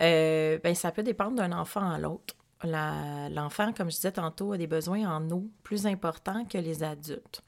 euh, 0.00 0.58
ben, 0.62 0.74
ça 0.74 0.92
peut 0.92 1.02
dépendre 1.02 1.36
d'un 1.36 1.52
enfant 1.52 1.90
à 1.90 1.98
l'autre. 1.98 2.34
L'enfant, 2.64 3.72
comme 3.72 3.90
je 3.90 3.96
disais 3.96 4.12
tantôt, 4.12 4.52
a 4.52 4.58
des 4.58 4.66
besoins 4.68 5.08
en 5.08 5.30
eau 5.30 5.50
plus 5.62 5.86
importants 5.86 6.44
que 6.44 6.58
les 6.58 6.84
adultes. 6.84 7.42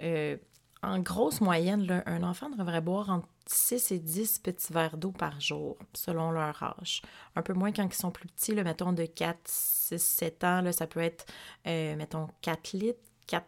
Euh, 0.00 0.36
en 0.82 0.98
grosse 1.00 1.40
moyenne, 1.42 2.02
un 2.06 2.22
enfant 2.22 2.48
devrait 2.48 2.80
boire 2.80 3.10
entre 3.10 3.28
6 3.46 3.92
et 3.92 3.98
10 3.98 4.38
petits 4.40 4.72
verres 4.72 4.96
d'eau 4.96 5.12
par 5.12 5.40
jour, 5.40 5.76
selon 5.94 6.30
leur 6.30 6.62
âge. 6.62 7.02
Un 7.36 7.42
peu 7.42 7.52
moins 7.52 7.72
quand 7.72 7.84
ils 7.84 7.94
sont 7.94 8.10
plus 8.10 8.28
petits, 8.28 8.54
mettons 8.54 8.92
de 8.92 9.06
4, 9.06 9.38
6, 9.44 9.98
7 9.98 10.44
ans, 10.44 10.60
là, 10.62 10.72
ça 10.72 10.86
peut 10.86 11.00
être, 11.00 11.26
euh, 11.66 11.96
mettons, 11.96 12.28
4 12.42 12.72
litres, 12.72 13.00
4, 13.26 13.44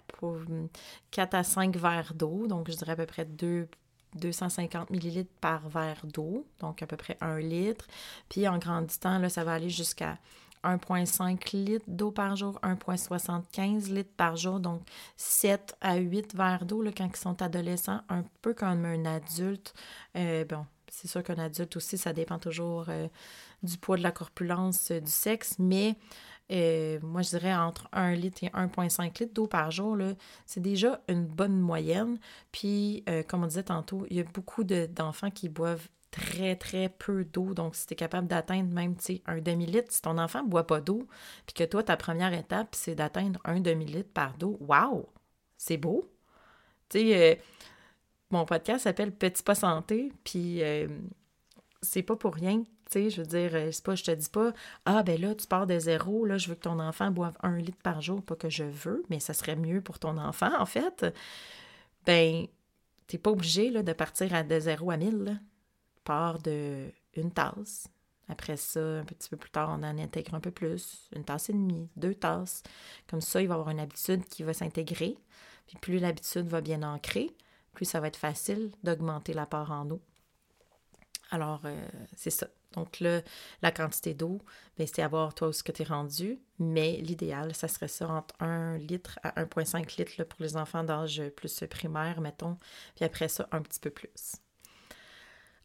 4 1.11 1.35
à 1.35 1.45
5 1.45 1.77
verres 1.77 2.15
d'eau, 2.15 2.47
donc 2.47 2.71
je 2.71 2.77
dirais 2.77 2.93
à 2.93 2.97
peu 2.97 3.07
près 3.07 3.25
2 3.25 3.69
250 4.15 4.91
millilitres 4.91 5.33
par 5.41 5.69
verre 5.69 6.05
d'eau, 6.05 6.47
donc 6.61 6.83
à 6.83 6.87
peu 6.87 6.97
près 6.97 7.17
1 7.21 7.39
litre. 7.39 7.87
Puis 8.29 8.47
en 8.47 8.59
grandissant, 8.59 9.19
là, 9.19 9.29
ça 9.29 9.45
va 9.45 9.55
aller 9.55 9.71
jusqu'à 9.71 10.19
1,5 10.65 11.57
litres 11.57 11.85
d'eau 11.89 12.11
par 12.11 12.37
jour, 12.37 12.59
1,75 12.63 13.93
litres 13.93 14.13
par 14.17 14.37
jour, 14.37 14.61
donc 14.61 14.83
7 15.17 15.77
à 15.81 15.97
8 15.97 16.35
verres 16.35 16.65
d'eau 16.65 16.85
quand 16.97 17.09
ils 17.13 17.17
sont 17.17 17.41
adolescents, 17.43 18.01
un 18.09 18.25
peu 18.41 18.55
comme 18.55 18.85
un 18.85 19.05
adulte. 19.05 19.75
Euh, 20.17 20.45
bon, 20.45 20.67
c'est 20.89 21.09
sûr 21.09 21.23
qu'un 21.23 21.39
adulte 21.39 21.77
aussi, 21.77 21.99
ça 21.99 22.13
dépend 22.13 22.39
toujours 22.39 22.87
euh, 22.89 23.09
du 23.63 23.79
poids 23.79 23.97
de 23.97 24.03
la 24.03 24.13
corpulence, 24.13 24.91
euh, 24.91 25.01
du 25.01 25.11
sexe, 25.11 25.57
mais 25.59 25.97
moi 27.03 27.23
je 27.23 27.31
dirais 27.31 27.55
entre 27.55 27.89
1 27.93 28.15
litre 28.15 28.45
et 28.45 28.49
1,5 28.49 29.21
litres 29.21 29.33
d'eau 29.33 29.47
par 29.47 29.71
jour, 29.71 29.97
c'est 30.45 30.61
déjà 30.61 31.01
une 31.09 31.25
bonne 31.25 31.59
moyenne. 31.59 32.19
Puis, 32.51 33.07
comme 33.27 33.45
on 33.45 33.47
disait 33.47 33.63
tantôt, 33.63 34.05
il 34.11 34.19
y 34.19 34.21
a 34.21 34.25
beaucoup 34.25 34.63
d'enfants 34.63 35.31
qui 35.31 35.49
boivent 35.49 35.89
très, 36.13 36.55
très 36.55 36.89
peu 36.89 37.25
d'eau. 37.25 37.55
Donc, 37.55 37.75
si 37.75 37.87
tu 37.87 37.95
es 37.95 37.97
capable 37.97 38.29
d'atteindre 38.29 38.73
même 38.73 38.95
un 39.27 39.41
demi-litre, 39.41 39.91
si 39.91 40.01
ton 40.01 40.19
enfant 40.19 40.45
ne 40.45 40.49
boit 40.49 40.67
pas 40.67 40.81
d'eau, 40.81 41.09
puis 41.47 41.55
que 41.55 41.65
toi, 41.65 41.83
ta 41.83 41.97
première 41.97 42.33
étape, 42.33 42.77
c'est 42.77 42.95
d'atteindre 42.95 43.41
un 43.45 43.59
demi-litre 43.59 44.11
par 44.15 44.37
d'eau, 44.37 44.57
waouh! 44.61 45.07
C'est 45.59 45.77
beau! 45.77 46.09
Tu 46.89 46.99
sais, 46.99 47.33
euh, 47.33 47.35
mon 48.31 48.45
podcast 48.45 48.85
s'appelle 48.85 49.13
Petit 49.13 49.43
pas 49.43 49.57
santé, 49.57 50.13
puis 50.23 50.63
c'est 51.83 52.03
pas 52.03 52.17
pour 52.17 52.35
rien 52.35 52.63
je 52.95 53.21
veux 53.21 53.27
dire, 53.27 53.51
euh, 53.55 53.71
c'est 53.73 53.85
pas, 53.85 53.95
je 53.95 54.05
te 54.05 54.11
dis 54.11 54.29
pas, 54.29 54.53
ah, 54.85 55.03
ben 55.03 55.21
là, 55.21 55.35
tu 55.35 55.47
pars 55.47 55.67
de 55.67 55.79
zéro, 55.79 56.25
là, 56.25 56.39
je 56.39 56.49
veux 56.49 56.55
que 56.55 56.63
ton 56.63 56.79
enfant 56.79 57.11
boive 57.11 57.37
un 57.43 57.57
litre 57.57 57.79
par 57.83 58.01
jour, 58.01 58.23
pas 58.23 58.37
que 58.37 58.51
je 58.51 58.65
veux, 58.65 59.03
mais 59.11 59.21
ça 59.21 59.35
serait 59.35 59.57
mieux 59.57 59.81
pour 59.81 59.99
ton 59.99 60.19
enfant, 60.19 60.51
en 60.59 60.67
fait. 60.67 61.07
Ben, 62.07 62.47
t'es 63.07 63.19
pas 63.19 63.31
obligé, 63.31 63.71
là, 63.71 63.83
de 63.83 63.93
partir 63.93 64.35
à 64.35 64.43
de 64.43 64.59
zéro 64.59 64.91
à 64.91 64.97
mille, 64.97 65.41
Pars 66.05 66.39
de 66.41 66.91
une 67.15 67.33
tasse. 67.33 67.89
Après 68.29 68.57
ça, 68.57 68.81
un 68.81 69.05
petit 69.05 69.29
peu 69.29 69.37
plus 69.37 69.51
tard, 69.51 69.69
on 69.71 69.83
en 69.83 69.99
intègre 69.99 70.35
un 70.35 70.41
peu 70.41 70.51
plus, 70.51 71.09
une 71.15 71.25
tasse 71.25 71.51
et 71.51 71.53
demie, 71.53 71.89
deux 71.97 72.15
tasses. 72.15 72.63
Comme 73.09 73.21
ça, 73.21 73.43
il 73.43 73.49
va 73.49 73.55
avoir 73.55 73.71
une 73.71 73.81
habitude 73.81 74.25
qui 74.25 74.43
va 74.43 74.55
s'intégrer. 74.55 75.17
Puis 75.67 75.77
plus 75.79 75.99
l'habitude 75.99 76.47
va 76.47 76.61
bien 76.61 76.83
ancrer, 76.83 77.31
plus 77.73 77.85
ça 77.85 78.01
va 78.01 78.09
être 78.09 78.17
facile 78.17 78.71
d'augmenter 78.83 79.33
la 79.33 79.47
part 79.47 79.71
en 79.71 79.91
eau. 79.91 80.01
Alors, 81.31 81.63
euh, 81.65 81.89
c'est 82.15 82.31
ça. 82.31 82.47
Donc 82.73 83.01
là, 83.01 83.23
la 83.63 83.71
quantité 83.71 84.15
d'eau, 84.15 84.39
ben, 84.79 84.87
c'est 84.87 85.03
à 85.03 85.09
voir 85.09 85.35
toi 85.35 85.49
où 85.49 85.53
ce 85.53 85.63
que 85.63 85.73
tu 85.73 85.83
es 85.83 85.85
rendu, 85.85 86.41
mais 86.59 86.99
l'idéal, 86.99 87.55
ça 87.55 87.69
serait 87.69 87.89
ça 87.89 88.09
entre 88.09 88.35
1 88.41 88.79
litre 88.79 89.19
à 89.23 89.43
1,5 89.43 89.99
litres 89.99 90.25
pour 90.25 90.43
les 90.43 90.57
enfants 90.57 90.85
d'âge 90.85 91.23
plus 91.37 91.65
primaire, 91.71 92.21
mettons, 92.21 92.59
puis 92.95 93.05
après 93.05 93.29
ça, 93.29 93.49
un 93.53 93.63
petit 93.63 93.81
peu 93.81 93.91
plus. 93.91 94.37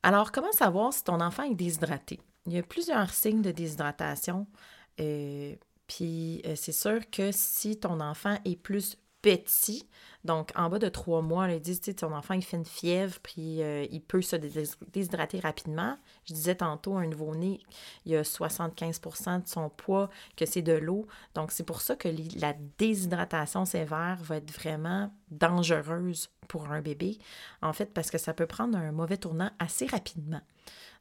Alors, 0.03 0.31
comment 0.31 0.51
savoir 0.51 0.93
si 0.93 1.03
ton 1.03 1.21
enfant 1.21 1.43
est 1.43 1.55
déshydraté? 1.55 2.19
Il 2.45 2.53
y 2.53 2.57
a 2.57 2.63
plusieurs 2.63 3.11
signes 3.11 3.41
de 3.41 3.51
déshydratation. 3.51 4.47
Euh, 4.99 5.55
puis 5.87 6.41
euh, 6.45 6.53
c'est 6.55 6.71
sûr 6.71 7.09
que 7.09 7.31
si 7.31 7.79
ton 7.79 7.99
enfant 7.99 8.37
est 8.45 8.55
plus 8.55 8.97
petit, 9.21 9.87
donc 10.23 10.51
en 10.55 10.69
bas 10.69 10.79
de 10.79 10.89
trois 10.89 11.21
mois, 11.21 11.49
ils 11.51 11.59
disent, 11.59 11.81
ton 11.95 12.13
enfant, 12.13 12.33
il 12.33 12.43
fait 12.43 12.57
une 12.57 12.65
fièvre, 12.65 13.17
puis 13.21 13.61
euh, 13.61 13.85
il 13.91 14.01
peut 14.01 14.21
se 14.21 14.35
déshydrater 14.35 15.39
rapidement. 15.39 15.97
Je 16.25 16.33
disais 16.33 16.55
tantôt, 16.55 16.97
un 16.97 17.07
nouveau-né, 17.07 17.59
il 18.05 18.11
y 18.11 18.15
a 18.15 18.21
75% 18.21 19.43
de 19.43 19.47
son 19.47 19.69
poids 19.69 20.09
que 20.35 20.45
c'est 20.45 20.61
de 20.61 20.73
l'eau. 20.73 21.07
Donc 21.33 21.51
c'est 21.51 21.63
pour 21.63 21.81
ça 21.81 21.95
que 21.95 22.09
la 22.39 22.53
déshydratation 22.77 23.65
sévère 23.65 24.17
va 24.21 24.37
être 24.37 24.51
vraiment 24.51 25.11
dangereuse 25.31 26.29
pour 26.47 26.71
un 26.71 26.81
bébé, 26.81 27.19
en 27.61 27.73
fait, 27.73 27.93
parce 27.93 28.11
que 28.11 28.17
ça 28.17 28.33
peut 28.33 28.47
prendre 28.47 28.77
un 28.77 28.91
mauvais 28.91 29.17
tournant 29.17 29.51
assez 29.59 29.85
rapidement. 29.85 30.41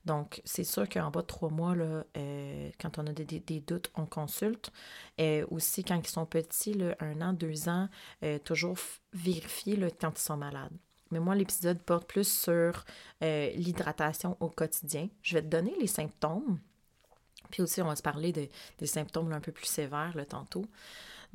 Donc, 0.06 0.40
c'est 0.44 0.64
sûr 0.64 0.88
qu'en 0.88 1.10
bas 1.10 1.22
de 1.22 1.26
trois 1.26 1.50
mois, 1.50 1.74
là, 1.74 2.04
euh, 2.16 2.70
quand 2.80 2.98
on 2.98 3.06
a 3.08 3.12
des, 3.12 3.60
doutes, 3.60 3.90
on 3.96 4.06
consulte. 4.06 4.70
Euh, 5.20 5.44
aussi, 5.50 5.82
quand 5.82 5.96
ils 5.96 6.06
sont 6.06 6.26
petits, 6.26 6.78
un 7.00 7.20
an, 7.20 7.32
deux 7.32 7.68
ans, 7.68 7.88
euh, 8.22 8.38
toujours 8.38 8.78
vérifier 9.12 9.76
quand 10.00 10.16
ils 10.16 10.22
sont 10.22 10.36
malades. 10.36 10.72
Mais 11.10 11.18
moi, 11.18 11.34
l'épisode 11.34 11.82
porte 11.82 12.06
plus 12.06 12.28
sur 12.28 12.84
l'hydratation 13.20 14.36
au 14.40 14.48
quotidien. 14.48 15.08
Je 15.22 15.34
vais 15.34 15.42
te 15.42 15.48
donner 15.48 15.74
les 15.80 15.86
symptômes. 15.86 16.58
Puis 17.50 17.62
aussi, 17.62 17.80
on 17.82 17.86
va 17.86 17.96
se 17.96 18.02
parler 18.02 18.32
des 18.32 18.86
symptômes 18.86 19.32
un 19.32 19.40
peu 19.40 19.52
plus 19.52 19.66
sévères 19.66 20.12
le 20.16 20.24
tantôt. 20.24 20.66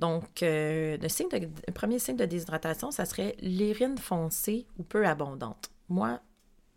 Donc, 0.01 0.41
le, 0.41 0.97
signe 1.07 1.27
le 1.31 1.73
premier 1.73 1.99
signe 1.99 2.17
de 2.17 2.25
déshydratation, 2.25 2.89
ça 2.89 3.05
serait 3.05 3.35
l'urine 3.41 3.99
foncée 3.99 4.65
ou 4.79 4.83
peu 4.83 5.05
abondante. 5.05 5.69
Moi, 5.89 6.19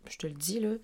je 0.07 0.17
te 0.17 0.27
le 0.27 0.33
dis, 0.33 0.59
là, 0.59 0.75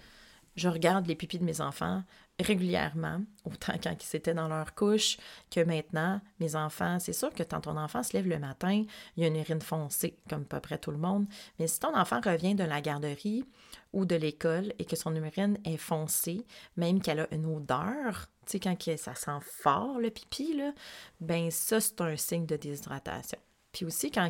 je 0.56 0.68
regarde 0.68 1.06
les 1.06 1.16
pipis 1.16 1.38
de 1.38 1.44
mes 1.44 1.62
enfants 1.62 2.04
régulièrement, 2.40 3.22
autant 3.46 3.74
quand 3.82 3.96
ils 4.00 4.16
étaient 4.16 4.34
dans 4.34 4.48
leur 4.48 4.74
couche 4.74 5.18
que 5.50 5.62
maintenant. 5.62 6.22
Mes 6.40 6.56
enfants, 6.56 7.00
c'est 7.00 7.14
sûr 7.14 7.34
que 7.34 7.44
quand 7.44 7.62
ton 7.62 7.78
enfant 7.78 8.04
se 8.04 8.14
lève 8.14 8.28
le 8.28 8.40
matin, 8.40 8.84
il 9.16 9.22
y 9.22 9.26
a 9.26 9.28
une 9.28 9.38
urine 9.38 9.62
foncée, 9.62 10.18
comme 10.30 10.42
à 10.44 10.46
peu 10.46 10.60
près 10.60 10.78
tout 10.78 10.92
le 10.92 10.98
monde. 10.98 11.26
Mais 11.60 11.68
si 11.68 11.80
ton 11.80 11.96
enfant 11.96 12.22
revient 12.24 12.56
de 12.56 12.64
la 12.64 12.82
garderie 12.82 13.46
ou 13.94 14.06
de 14.06 14.16
l'école 14.16 14.74
et 14.80 14.86
que 14.86 14.96
son 14.96 15.16
urine 15.16 15.58
est 15.66 15.78
foncée, 15.78 16.46
même 16.78 17.02
qu'elle 17.02 17.22
a 17.22 17.34
une 17.34 17.46
odeur, 17.46 18.28
tu 18.46 18.54
sais, 18.54 18.60
quand 18.60 18.76
ça 18.98 19.16
sent 19.16 19.40
fort 19.42 20.00
le 20.00 20.10
pipi, 20.10 20.56
là, 20.56 20.74
ben 21.20 21.52
ça, 21.52 21.80
c'est 21.80 22.02
un 22.02 22.16
signe 22.16 22.46
de 22.46 22.56
déshydratation. 22.56 23.40
Puis 23.72 23.86
aussi, 23.86 24.12
quand 24.12 24.30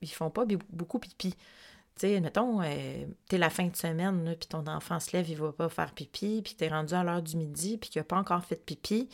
ils, 0.00 0.08
ne 0.08 0.14
font 0.14 0.30
pas 0.30 0.44
beaucoup 0.70 0.98
pipi. 0.98 1.34
Tu 2.00 2.18
mettons, 2.20 2.62
euh, 2.62 3.04
t'es 3.28 3.36
la 3.36 3.50
fin 3.50 3.66
de 3.66 3.76
semaine, 3.76 4.34
puis 4.40 4.48
ton 4.48 4.66
enfant 4.68 4.98
se 5.00 5.14
lève, 5.14 5.28
il 5.28 5.36
va 5.36 5.52
pas 5.52 5.68
faire 5.68 5.92
pipi, 5.92 6.40
puis 6.42 6.54
t'es 6.54 6.68
rendu 6.68 6.94
à 6.94 7.04
l'heure 7.04 7.20
du 7.20 7.36
midi, 7.36 7.76
puis 7.76 7.90
qu'il 7.90 8.00
n'a 8.00 8.04
pas 8.04 8.16
encore 8.16 8.42
fait 8.42 8.54
de 8.54 8.60
pipi, 8.60 9.10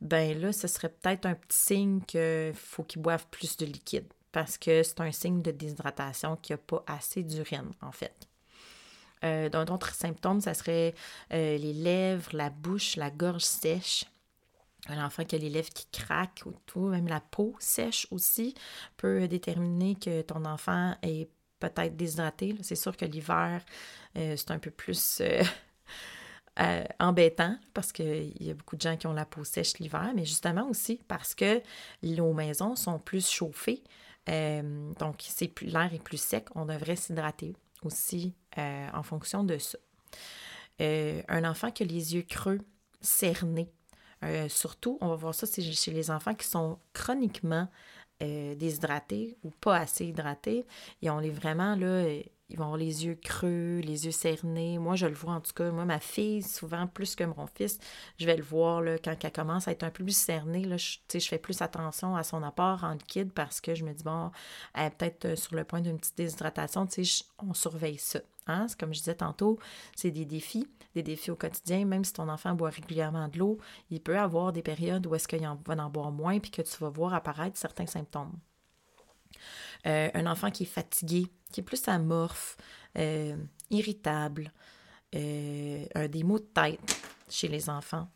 ben 0.00 0.40
là, 0.40 0.50
ce 0.50 0.66
serait 0.66 0.88
peut-être 0.88 1.26
un 1.26 1.34
petit 1.34 1.58
signe 1.58 2.00
qu'il 2.00 2.54
faut 2.54 2.82
qu'il 2.82 3.02
boive 3.02 3.26
plus 3.30 3.58
de 3.58 3.66
liquide, 3.66 4.06
parce 4.32 4.56
que 4.56 4.82
c'est 4.82 5.02
un 5.02 5.12
signe 5.12 5.42
de 5.42 5.50
déshydratation 5.50 6.36
qu'il 6.36 6.56
n'y 6.56 6.60
a 6.60 6.64
pas 6.64 6.82
assez 6.86 7.22
d'urine, 7.22 7.72
en 7.82 7.92
fait. 7.92 8.26
Euh, 9.22 9.50
D'autres 9.50 9.94
symptômes, 9.94 10.40
ça 10.40 10.54
serait 10.54 10.94
euh, 11.34 11.58
les 11.58 11.74
lèvres, 11.74 12.30
la 12.32 12.48
bouche, 12.48 12.96
la 12.96 13.10
gorge 13.10 13.42
sèche. 13.42 14.06
Un 14.88 15.04
enfant 15.04 15.24
qui 15.26 15.34
a 15.34 15.38
les 15.38 15.50
lèvres 15.50 15.68
qui 15.68 15.86
craquent 15.92 16.44
ou 16.46 16.54
tout, 16.64 16.86
même 16.86 17.06
la 17.06 17.20
peau 17.20 17.54
sèche 17.58 18.06
aussi, 18.10 18.54
peut 18.96 19.28
déterminer 19.28 19.94
que 19.94 20.22
ton 20.22 20.46
enfant 20.46 20.96
est 21.02 21.28
peut-être 21.60 21.96
déshydraté. 21.96 22.56
C'est 22.62 22.74
sûr 22.74 22.96
que 22.96 23.04
l'hiver, 23.04 23.62
euh, 24.16 24.34
c'est 24.36 24.50
un 24.50 24.58
peu 24.58 24.70
plus 24.70 25.20
euh, 25.20 25.42
euh, 26.60 26.84
embêtant 26.98 27.56
parce 27.74 27.92
qu'il 27.92 28.42
y 28.42 28.50
a 28.50 28.54
beaucoup 28.54 28.76
de 28.76 28.80
gens 28.80 28.96
qui 28.96 29.06
ont 29.06 29.12
la 29.12 29.26
peau 29.26 29.44
sèche 29.44 29.78
l'hiver, 29.78 30.12
mais 30.14 30.24
justement 30.24 30.68
aussi 30.68 31.00
parce 31.06 31.34
que 31.34 31.62
nos 32.02 32.32
maisons 32.32 32.74
sont 32.74 32.98
plus 32.98 33.28
chauffées. 33.28 33.84
donc, 34.26 35.22
l'air 35.62 35.94
est 35.94 36.02
plus 36.02 36.20
sec, 36.20 36.46
on 36.54 36.66
devrait 36.66 36.96
s'hydrater 36.96 37.54
aussi 37.82 38.34
en 38.56 39.02
fonction 39.02 39.44
de 39.44 39.58
ça. 39.58 39.78
un 40.80 41.44
enfant 41.44 41.70
qui 41.70 41.82
a 41.84 41.86
les 41.86 42.14
yeux 42.14 42.22
creux, 42.22 42.60
cernés, 43.00 43.70
surtout, 44.48 44.98
on 45.00 45.08
va 45.08 45.16
voir 45.16 45.34
ça 45.34 45.46
chez 45.46 45.90
les 45.90 46.10
enfants 46.10 46.34
qui 46.34 46.46
sont 46.46 46.78
chroniquement 46.92 47.68
euh, 48.22 48.54
déshydratés 48.54 49.36
ou 49.44 49.50
pas 49.50 49.76
assez 49.76 50.06
hydratés, 50.06 50.66
ils 51.02 51.10
ont 51.10 51.18
les 51.18 51.30
vraiment 51.30 51.74
là, 51.76 52.04
ils 52.50 52.56
vont 52.56 52.64
avoir 52.64 52.76
les 52.76 53.06
yeux 53.06 53.14
creux, 53.14 53.78
les 53.78 54.06
yeux 54.06 54.10
cernés. 54.10 54.78
Moi, 54.78 54.96
je 54.96 55.06
le 55.06 55.14
vois 55.14 55.34
en 55.34 55.40
tout 55.40 55.52
cas. 55.52 55.70
Moi, 55.70 55.84
ma 55.84 56.00
fille, 56.00 56.42
souvent 56.42 56.86
plus 56.88 57.14
que 57.14 57.24
mon 57.24 57.46
fils, 57.46 57.78
je 58.18 58.26
vais 58.26 58.36
le 58.36 58.42
voir 58.42 58.82
là, 58.82 58.98
quand 58.98 59.14
elle 59.22 59.32
commence 59.32 59.68
à 59.68 59.72
être 59.72 59.84
un 59.84 59.90
peu 59.90 60.02
plus 60.04 60.16
cernée. 60.16 60.64
Je, 60.76 61.18
je 61.18 61.28
fais 61.28 61.38
plus 61.38 61.62
attention 61.62 62.16
à 62.16 62.24
son 62.24 62.42
apport 62.42 62.82
en 62.82 62.92
liquide 62.92 63.32
parce 63.32 63.60
que 63.60 63.74
je 63.74 63.84
me 63.84 63.92
dis, 63.92 64.02
bon, 64.02 64.32
elle 64.74 64.86
est 64.86 64.90
peut-être 64.90 65.24
euh, 65.26 65.36
sur 65.36 65.54
le 65.54 65.64
point 65.64 65.80
d'une 65.80 65.98
petite 65.98 66.16
déshydratation. 66.16 66.88
On 67.38 67.54
surveille 67.54 67.98
ça. 67.98 68.20
Hein? 68.50 68.66
Comme 68.78 68.92
je 68.92 68.98
disais 68.98 69.14
tantôt, 69.14 69.58
c'est 69.96 70.10
des 70.10 70.24
défis, 70.24 70.68
des 70.94 71.02
défis 71.02 71.30
au 71.30 71.36
quotidien. 71.36 71.84
Même 71.84 72.04
si 72.04 72.12
ton 72.12 72.28
enfant 72.28 72.54
boit 72.54 72.70
régulièrement 72.70 73.28
de 73.28 73.38
l'eau, 73.38 73.58
il 73.90 74.00
peut 74.00 74.18
avoir 74.18 74.52
des 74.52 74.62
périodes 74.62 75.06
où 75.06 75.14
est-ce 75.14 75.28
qu'il 75.28 75.40
va 75.40 75.84
en 75.84 75.90
boire 75.90 76.10
moins 76.10 76.38
puis 76.38 76.50
que 76.50 76.62
tu 76.62 76.76
vas 76.78 76.90
voir 76.90 77.14
apparaître 77.14 77.56
certains 77.56 77.86
symptômes. 77.86 78.32
Euh, 79.86 80.10
un 80.14 80.26
enfant 80.26 80.50
qui 80.50 80.64
est 80.64 80.66
fatigué, 80.66 81.26
qui 81.52 81.60
est 81.60 81.64
plus 81.64 81.86
amorphe, 81.88 82.56
euh, 82.98 83.36
irritable, 83.70 84.52
euh, 85.14 86.08
des 86.08 86.22
maux 86.22 86.38
de 86.38 86.44
tête 86.44 86.80
chez 87.28 87.48
les 87.48 87.70
enfants. 87.70 88.08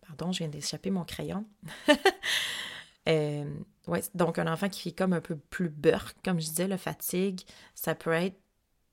Pardon, 0.00 0.32
je 0.32 0.38
viens 0.38 0.48
d'échapper 0.48 0.90
mon 0.90 1.04
crayon. 1.04 1.46
ouais, 3.06 4.02
donc 4.14 4.38
un 4.38 4.52
enfant 4.52 4.68
qui 4.68 4.90
est 4.90 4.98
comme 4.98 5.12
un 5.12 5.20
peu 5.20 5.36
plus 5.36 5.68
beurre, 5.68 6.12
comme 6.24 6.40
je 6.40 6.48
disais, 6.48 6.68
la 6.68 6.78
fatigue, 6.78 7.42
ça 7.74 7.94
peut 7.94 8.12
être, 8.12 8.40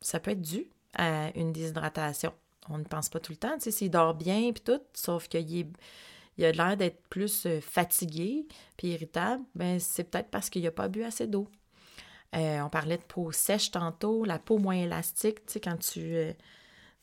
ça 0.01 0.19
peut 0.19 0.31
être 0.31 0.41
dû 0.41 0.69
à 0.95 1.31
une 1.35 1.53
déshydratation. 1.53 2.33
On 2.69 2.77
ne 2.77 2.83
pense 2.83 3.09
pas 3.09 3.19
tout 3.19 3.31
le 3.31 3.37
temps, 3.37 3.55
tu 3.55 3.65
sais, 3.65 3.71
s'il 3.71 3.91
dort 3.91 4.13
bien 4.13 4.51
puis 4.51 4.63
tout, 4.63 4.81
sauf 4.93 5.27
qu'il 5.27 5.67
il 6.37 6.45
a 6.45 6.51
l'air 6.51 6.77
d'être 6.77 7.01
plus 7.09 7.47
fatigué 7.61 8.47
puis 8.77 8.89
irritable, 8.89 9.43
ben 9.55 9.79
c'est 9.79 10.05
peut-être 10.05 10.29
parce 10.29 10.49
qu'il 10.49 10.63
n'a 10.63 10.71
pas 10.71 10.87
bu 10.87 11.03
assez 11.03 11.27
d'eau. 11.27 11.49
Euh, 12.35 12.61
on 12.61 12.69
parlait 12.69 12.97
de 12.97 13.03
peau 13.03 13.31
sèche 13.31 13.71
tantôt, 13.71 14.23
la 14.23 14.37
peau 14.37 14.57
moins 14.59 14.75
élastique, 14.75 15.45
tu 15.47 15.53
sais, 15.53 15.59
quand 15.59 15.77
tu, 15.77 15.99
euh, 15.99 16.31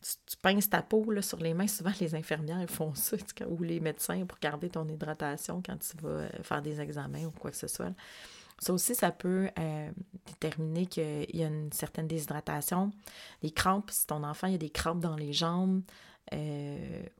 tu, 0.00 0.37
pinces 0.40 0.71
ta 0.71 0.83
peau 0.83 1.05
sur 1.21 1.38
les 1.38 1.52
mains, 1.52 1.66
souvent 1.66 1.90
les 2.00 2.14
infirmières 2.14 2.64
font 2.71 2.95
ça, 2.95 3.16
ou 3.49 3.62
les 3.62 3.81
médecins 3.81 4.25
pour 4.25 4.38
garder 4.38 4.71
ton 4.71 4.87
hydratation 4.87 5.62
quand 5.64 5.78
tu 5.78 5.97
vas 5.97 6.09
euh, 6.09 6.28
faire 6.43 6.62
des 6.62 6.81
examens 6.81 7.25
ou 7.25 7.33
quoi 7.33 7.50
que 7.50 7.57
ce 7.57 7.66
soit. 7.66 7.93
Ça 8.58 8.72
aussi, 8.72 8.94
ça 8.94 9.10
peut 9.10 9.50
déterminer 10.26 10.86
qu'il 10.86 11.36
y 11.36 11.42
a 11.42 11.46
une 11.46 11.72
certaine 11.72 12.08
déshydratation. 12.08 12.90
Les 13.42 13.50
crampes, 13.50 13.90
si 13.90 14.06
ton 14.06 14.25
enfant 14.25 14.46
il 14.46 14.54
a 14.54 14.58
des 14.58 14.70
crampes 14.70 15.00
dans 15.00 15.16
les 15.16 15.32
jambes, 15.32 15.82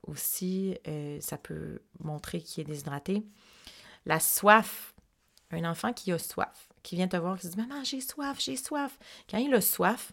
aussi, 0.07 0.77
ça 1.21 1.37
peut 1.37 1.81
montrer 1.99 2.41
qu'il 2.41 2.61
est 2.61 2.65
déshydraté. 2.65 3.23
La 4.05 4.19
soif. 4.19 4.93
Un 5.49 5.63
enfant 5.63 5.93
qui 5.93 6.11
a 6.11 6.17
soif, 6.17 6.67
qui 6.83 6.97
vient 6.97 7.07
te 7.07 7.15
voir, 7.15 7.39
qui 7.39 7.47
se 7.47 7.53
dit 7.53 7.57
Maman, 7.57 7.81
j'ai 7.85 8.01
soif, 8.01 8.37
j'ai 8.37 8.57
soif. 8.57 8.99
Quand 9.29 9.37
il 9.37 9.53
a 9.53 9.61
soif, 9.61 10.11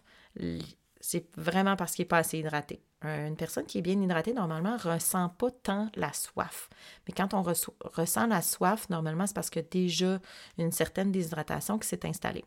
c'est 1.01 1.27
vraiment 1.35 1.75
parce 1.75 1.93
qu'il 1.93 2.03
n'est 2.03 2.07
pas 2.07 2.19
assez 2.19 2.39
hydraté. 2.39 2.81
Une 3.01 3.35
personne 3.35 3.65
qui 3.65 3.77
est 3.77 3.81
bien 3.83 4.01
hydratée, 4.01 4.33
normalement, 4.33 4.77
ressent 4.77 5.29
pas 5.29 5.51
tant 5.51 5.89
la 5.95 6.11
soif. 6.11 6.69
Mais 7.07 7.13
quand 7.13 7.35
on 7.35 7.43
ressent 7.43 8.25
la 8.25 8.41
soif, 8.41 8.89
normalement, 8.89 9.27
c'est 9.27 9.35
parce 9.35 9.51
a 9.55 9.61
déjà 9.61 10.19
une 10.57 10.71
certaine 10.71 11.11
déshydratation 11.11 11.77
qui 11.77 11.87
s'est 11.87 12.05
installée. 12.07 12.45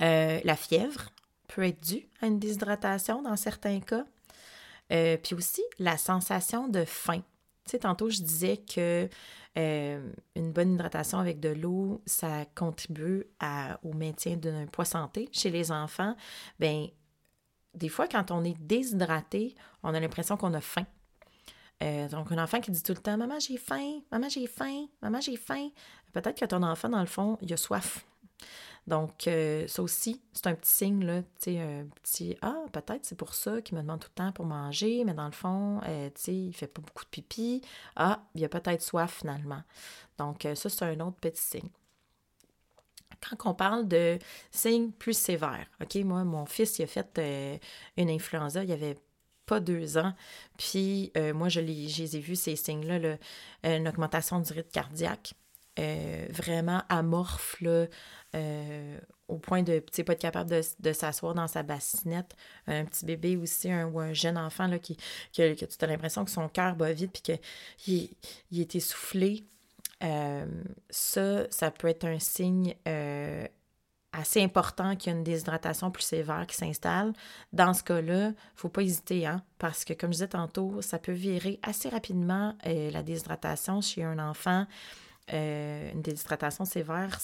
Euh, 0.00 0.40
la 0.44 0.56
fièvre 0.56 1.10
peut 1.48 1.62
être 1.62 1.80
due 1.80 2.08
à 2.20 2.26
une 2.26 2.38
déshydratation 2.38 3.22
dans 3.22 3.36
certains 3.36 3.80
cas. 3.80 4.04
Euh, 4.92 5.16
puis 5.22 5.34
aussi, 5.34 5.62
la 5.78 5.96
sensation 5.96 6.68
de 6.68 6.84
faim. 6.84 7.22
Tu 7.64 7.72
sais, 7.72 7.78
tantôt, 7.80 8.10
je 8.10 8.22
disais 8.22 8.56
que 8.56 9.08
euh, 9.58 10.12
une 10.34 10.52
bonne 10.52 10.74
hydratation 10.74 11.18
avec 11.18 11.38
de 11.38 11.50
l'eau, 11.50 12.02
ça 12.06 12.44
contribue 12.56 13.24
au 13.82 13.92
maintien 13.92 14.36
d'un 14.36 14.66
poids 14.66 14.84
santé 14.84 15.28
chez 15.32 15.50
les 15.50 15.70
enfants. 15.70 16.16
Bien, 16.58 16.88
des 17.74 17.88
fois, 17.88 18.08
quand 18.08 18.30
on 18.30 18.44
est 18.44 18.58
déshydraté, 18.58 19.54
on 19.82 19.94
a 19.94 20.00
l'impression 20.00 20.36
qu'on 20.36 20.54
a 20.54 20.60
faim. 20.60 20.86
Euh, 21.82 22.08
donc, 22.08 22.30
un 22.30 22.42
enfant 22.42 22.60
qui 22.60 22.70
dit 22.70 22.82
tout 22.82 22.92
le 22.92 22.98
temps 22.98 23.16
Maman, 23.16 23.38
j'ai 23.40 23.56
faim, 23.56 24.00
maman, 24.12 24.28
j'ai 24.28 24.46
faim, 24.46 24.86
maman, 25.00 25.20
j'ai 25.20 25.36
faim. 25.36 25.70
Peut-être 26.12 26.38
que 26.38 26.44
ton 26.44 26.62
enfant, 26.62 26.88
dans 26.88 27.00
le 27.00 27.06
fond, 27.06 27.38
il 27.40 27.52
a 27.52 27.56
soif. 27.56 28.04
Donc, 28.86 29.28
euh, 29.28 29.66
ça 29.68 29.82
aussi, 29.82 30.20
c'est 30.32 30.46
un 30.46 30.54
petit 30.54 30.70
signe, 30.70 31.04
là, 31.04 31.22
tu 31.22 31.28
sais, 31.38 31.60
un 31.60 31.86
petit 32.02 32.36
Ah, 32.42 32.64
peut-être 32.72 33.04
c'est 33.04 33.16
pour 33.16 33.34
ça 33.34 33.62
qu'il 33.62 33.76
me 33.76 33.82
demande 33.82 34.00
tout 34.00 34.08
le 34.10 34.24
temps 34.24 34.32
pour 34.32 34.46
manger, 34.46 35.04
mais 35.04 35.14
dans 35.14 35.26
le 35.26 35.32
fond, 35.32 35.80
euh, 35.86 36.08
tu 36.14 36.20
sais, 36.20 36.34
il 36.34 36.52
fait 36.52 36.66
pas 36.66 36.82
beaucoup 36.82 37.04
de 37.04 37.10
pipi. 37.10 37.62
Ah, 37.96 38.24
il 38.34 38.44
a 38.44 38.48
peut-être 38.48 38.82
soif 38.82 39.18
finalement. 39.20 39.62
Donc, 40.18 40.46
ça, 40.54 40.68
c'est 40.68 40.84
un 40.84 41.00
autre 41.00 41.16
petit 41.18 41.40
signe 41.40 41.68
quand 43.20 43.50
on 43.50 43.54
parle 43.54 43.88
de 43.88 44.18
signes 44.50 44.90
plus 44.90 45.16
sévères, 45.16 45.66
OK, 45.80 45.94
moi, 45.96 46.24
mon 46.24 46.46
fils, 46.46 46.78
il 46.78 46.82
a 46.84 46.86
fait 46.86 47.18
euh, 47.18 47.56
une 47.96 48.10
influenza, 48.10 48.64
il 48.64 48.72
avait 48.72 48.96
pas 49.46 49.60
deux 49.60 49.98
ans, 49.98 50.14
puis 50.56 51.12
euh, 51.16 51.34
moi, 51.34 51.48
je, 51.48 51.60
les, 51.60 52.16
ai 52.16 52.20
vus, 52.20 52.36
ces 52.36 52.56
signes-là, 52.56 53.16
une 53.64 53.88
augmentation 53.88 54.40
du 54.40 54.52
rythme 54.52 54.70
cardiaque, 54.70 55.34
euh, 55.78 56.26
vraiment 56.30 56.82
amorphe, 56.88 57.62
au 59.28 59.38
point 59.38 59.62
de 59.62 59.74
ne 59.74 60.02
pas 60.02 60.12
être 60.12 60.20
capable 60.20 60.50
de, 60.78 60.92
s'asseoir 60.92 61.34
dans 61.34 61.46
sa 61.46 61.62
bassinette. 61.62 62.36
Un 62.66 62.84
petit 62.84 63.04
bébé 63.04 63.36
aussi, 63.36 63.72
ou 63.72 64.00
un 64.00 64.12
jeune 64.12 64.38
enfant 64.38 64.66
là, 64.66 64.78
qui, 64.78 64.96
que, 65.36 65.54
tu 65.54 65.84
as 65.84 65.86
l'impression 65.86 66.24
que 66.24 66.30
son 66.30 66.48
cœur 66.48 66.74
bat 66.76 66.92
vite 66.92 67.12
puis 67.12 67.22
qu'il 67.22 68.08
il 68.50 68.60
est 68.60 68.74
essoufflé. 68.74 69.44
Euh, 70.02 70.46
ça, 70.88 71.50
ça 71.50 71.70
peut 71.70 71.88
être 71.88 72.04
un 72.04 72.18
signe 72.18 72.74
euh, 72.88 73.46
assez 74.12 74.42
important 74.42 74.96
qu'il 74.96 75.12
y 75.12 75.14
a 75.14 75.18
une 75.18 75.24
déshydratation 75.24 75.90
plus 75.90 76.02
sévère 76.02 76.46
qui 76.46 76.56
s'installe. 76.56 77.12
Dans 77.52 77.74
ce 77.74 77.82
cas-là, 77.82 78.28
il 78.28 78.30
ne 78.30 78.34
faut 78.56 78.68
pas 78.68 78.82
hésiter, 78.82 79.26
hein, 79.26 79.42
parce 79.58 79.84
que 79.84 79.92
comme 79.92 80.10
je 80.10 80.18
disais 80.18 80.28
tantôt, 80.28 80.80
ça 80.82 80.98
peut 80.98 81.12
virer 81.12 81.60
assez 81.62 81.88
rapidement 81.88 82.56
euh, 82.66 82.90
la 82.90 83.02
déshydratation 83.02 83.80
chez 83.80 84.02
un 84.02 84.18
enfant. 84.18 84.66
une 85.32 86.02
déshydratation 86.02 86.64
sévère, 86.64 87.20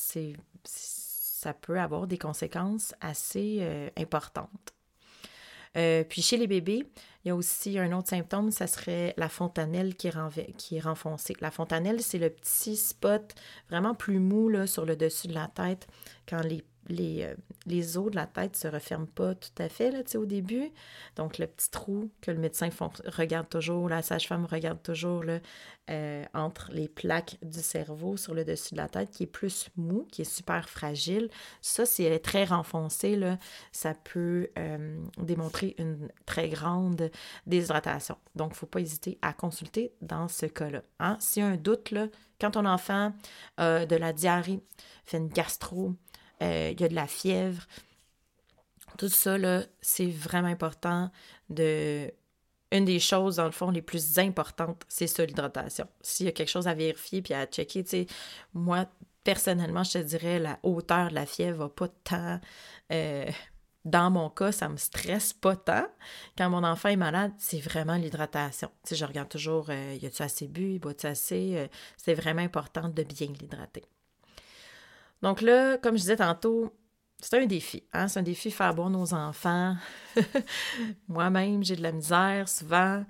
ça 0.64 1.54
peut 1.54 1.80
avoir 1.80 2.06
des 2.06 2.18
conséquences 2.18 2.94
assez 3.00 3.90
importantes. 3.96 4.74
puis 5.74 6.22
chez 6.22 6.36
les 6.36 6.46
bébés, 6.46 6.84
il 7.26 7.30
y 7.30 7.32
a 7.32 7.34
aussi 7.34 7.76
un 7.76 7.90
autre 7.90 8.10
symptôme, 8.10 8.52
ça 8.52 8.68
serait 8.68 9.12
la 9.16 9.28
fontanelle 9.28 9.96
qui 9.96 10.06
est, 10.06 10.80
renfoncée. 10.80 11.34
La 11.40 11.50
fontanelle, 11.50 12.00
c'est 12.00 12.18
le 12.18 12.30
petit 12.30 12.76
spot 12.76 13.34
vraiment 13.68 13.96
plus 13.96 14.20
mou 14.20 14.48
sur 14.68 14.86
le 14.86 14.94
dessus 14.94 15.26
de 15.26 15.34
la 15.34 15.48
tête 15.48 15.88
quand 16.28 16.40
les 16.42 16.62
les, 16.88 17.24
euh, 17.24 17.34
les 17.66 17.98
os 17.98 18.10
de 18.10 18.16
la 18.16 18.26
tête 18.26 18.52
ne 18.52 18.58
se 18.58 18.68
referment 18.68 19.06
pas 19.06 19.34
tout 19.34 19.50
à 19.58 19.68
fait 19.68 19.90
là, 19.90 20.00
au 20.14 20.26
début. 20.26 20.70
Donc, 21.16 21.38
le 21.38 21.46
petit 21.46 21.70
trou 21.70 22.10
que 22.20 22.30
le 22.30 22.38
médecin 22.38 22.68
regarde 23.06 23.48
toujours, 23.48 23.88
la 23.88 24.02
sage-femme 24.02 24.46
regarde 24.46 24.82
toujours 24.82 25.24
là, 25.24 25.40
euh, 25.90 26.24
entre 26.34 26.70
les 26.72 26.88
plaques 26.88 27.38
du 27.42 27.60
cerveau 27.60 28.16
sur 28.16 28.34
le 28.34 28.44
dessus 28.44 28.74
de 28.74 28.78
la 28.78 28.88
tête, 28.88 29.10
qui 29.10 29.24
est 29.24 29.28
plus 29.28 29.68
mou, 29.76 30.06
qui 30.10 30.22
est 30.22 30.24
super 30.24 30.68
fragile. 30.68 31.28
Ça, 31.60 31.86
si 31.86 32.02
elle 32.02 32.12
est 32.12 32.24
très 32.24 32.44
renfoncée, 32.44 33.16
là, 33.16 33.38
ça 33.72 33.94
peut 33.94 34.48
euh, 34.58 34.98
démontrer 35.18 35.74
une 35.78 36.08
très 36.24 36.48
grande 36.48 37.10
déshydratation. 37.46 38.16
Donc, 38.34 38.48
il 38.48 38.54
ne 38.54 38.56
faut 38.56 38.66
pas 38.66 38.80
hésiter 38.80 39.18
à 39.22 39.32
consulter 39.32 39.92
dans 40.02 40.28
ce 40.28 40.46
cas-là. 40.46 40.82
Hein? 40.98 41.16
S'il 41.20 41.42
y 41.42 41.46
a 41.46 41.48
un 41.48 41.56
doute, 41.56 41.90
là, 41.90 42.08
quand 42.40 42.52
ton 42.52 42.66
enfant 42.66 43.12
a 43.56 43.86
de 43.86 43.96
la 43.96 44.12
diarrhée, 44.12 44.60
fait 45.04 45.18
une 45.18 45.28
gastro, 45.28 45.94
euh, 46.42 46.70
il 46.72 46.80
y 46.80 46.84
a 46.84 46.88
de 46.88 46.94
la 46.94 47.06
fièvre. 47.06 47.66
Tout 48.98 49.08
ça, 49.08 49.38
là, 49.38 49.62
c'est 49.80 50.10
vraiment 50.10 50.48
important 50.48 51.10
de... 51.50 52.10
Une 52.72 52.84
des 52.84 52.98
choses, 52.98 53.36
dans 53.36 53.44
le 53.44 53.52
fond, 53.52 53.70
les 53.70 53.82
plus 53.82 54.18
importantes, 54.18 54.82
c'est 54.88 55.06
ça, 55.06 55.24
l'hydratation. 55.24 55.86
S'il 56.00 56.26
y 56.26 56.28
a 56.28 56.32
quelque 56.32 56.48
chose 56.48 56.66
à 56.66 56.74
vérifier 56.74 57.22
puis 57.22 57.32
à 57.32 57.46
checker, 57.46 58.08
moi, 58.54 58.86
personnellement, 59.22 59.84
je 59.84 59.92
te 59.92 59.98
dirais, 59.98 60.40
la 60.40 60.58
hauteur 60.64 61.10
de 61.10 61.14
la 61.14 61.26
fièvre 61.26 61.58
va 61.58 61.68
pas 61.68 61.88
tant... 61.88 62.40
Euh, 62.92 63.30
dans 63.84 64.10
mon 64.10 64.30
cas, 64.30 64.50
ça 64.50 64.68
me 64.68 64.76
stresse 64.76 65.32
pas 65.32 65.54
tant. 65.54 65.86
Quand 66.36 66.50
mon 66.50 66.64
enfant 66.64 66.88
est 66.88 66.96
malade, 66.96 67.30
c'est 67.38 67.60
vraiment 67.60 67.94
l'hydratation. 67.94 68.68
Tu 68.82 68.88
sais, 68.88 68.96
je 68.96 69.04
regarde 69.04 69.28
toujours, 69.28 69.66
euh, 69.70 69.96
y 70.02 70.06
a-tu 70.06 70.22
assez 70.22 70.48
bu, 70.48 70.80
boit-tu 70.80 71.06
assez? 71.06 71.68
c'est 71.96 72.14
vraiment 72.14 72.42
important 72.42 72.88
de 72.88 73.04
bien 73.04 73.28
l'hydrater. 73.28 73.84
Donc 75.22 75.40
là, 75.40 75.78
comme 75.78 75.96
je 75.96 76.02
disais 76.02 76.16
tantôt, 76.16 76.72
c'est 77.20 77.38
un 77.38 77.46
défi. 77.46 77.82
Hein? 77.92 78.08
C'est 78.08 78.20
un 78.20 78.22
défi 78.22 78.50
faire 78.50 78.74
boire 78.74 78.90
nos 78.90 79.14
enfants. 79.14 79.76
Moi-même, 81.08 81.64
j'ai 81.64 81.76
de 81.76 81.82
la 81.82 81.92
misère 81.92 82.48
souvent. 82.48 83.04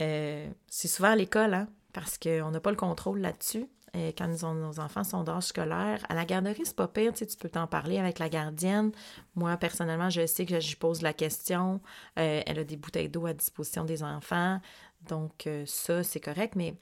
Euh, 0.00 0.48
c'est 0.68 0.88
souvent 0.88 1.10
à 1.10 1.16
l'école, 1.16 1.54
hein? 1.54 1.68
parce 1.92 2.18
qu'on 2.18 2.50
n'a 2.50 2.60
pas 2.60 2.70
le 2.70 2.76
contrôle 2.76 3.20
là-dessus. 3.20 3.66
Et 3.94 4.12
quand 4.12 4.28
nos 4.28 4.80
enfants 4.80 5.02
sont 5.02 5.24
d'âge 5.24 5.44
scolaire, 5.44 6.04
à 6.08 6.14
la 6.14 6.26
garderie, 6.26 6.60
c'est 6.64 6.76
pas 6.76 6.88
pire, 6.88 7.12
tu, 7.14 7.24
peux 7.38 7.48
t'en 7.48 7.66
parler 7.66 7.98
avec 7.98 8.18
la 8.18 8.28
gardienne. 8.28 8.92
Moi, 9.34 9.56
personnellement, 9.56 10.10
je 10.10 10.26
sais 10.26 10.44
que 10.44 10.60
je 10.60 10.76
pose 10.76 11.00
la 11.00 11.14
question. 11.14 11.80
Euh, 12.18 12.42
elle 12.46 12.58
a 12.58 12.64
des 12.64 12.76
bouteilles 12.76 13.08
d'eau 13.08 13.26
à 13.26 13.32
disposition 13.32 13.84
des 13.84 14.02
enfants. 14.02 14.60
Donc, 15.08 15.46
euh, 15.46 15.64
ça, 15.66 16.04
c'est 16.04 16.20
correct, 16.20 16.54
mais 16.54 16.76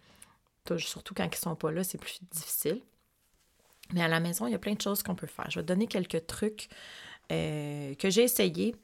surtout 0.78 1.14
quand 1.14 1.24
ils 1.24 1.38
sont 1.38 1.54
pas 1.54 1.70
là, 1.70 1.84
c'est 1.84 1.98
plus 1.98 2.18
difficile. 2.30 2.82
Mais 3.92 4.02
à 4.02 4.08
la 4.08 4.20
maison, 4.20 4.46
il 4.46 4.52
y 4.52 4.54
a 4.54 4.58
plein 4.58 4.74
de 4.74 4.80
choses 4.80 5.02
qu'on 5.02 5.14
peut 5.14 5.26
faire. 5.26 5.50
Je 5.50 5.58
vais 5.58 5.62
te 5.62 5.68
donner 5.68 5.86
quelques 5.86 6.26
trucs 6.26 6.68
euh, 7.32 7.94
que 7.94 8.10
j'ai 8.10 8.24
essayés, 8.24 8.74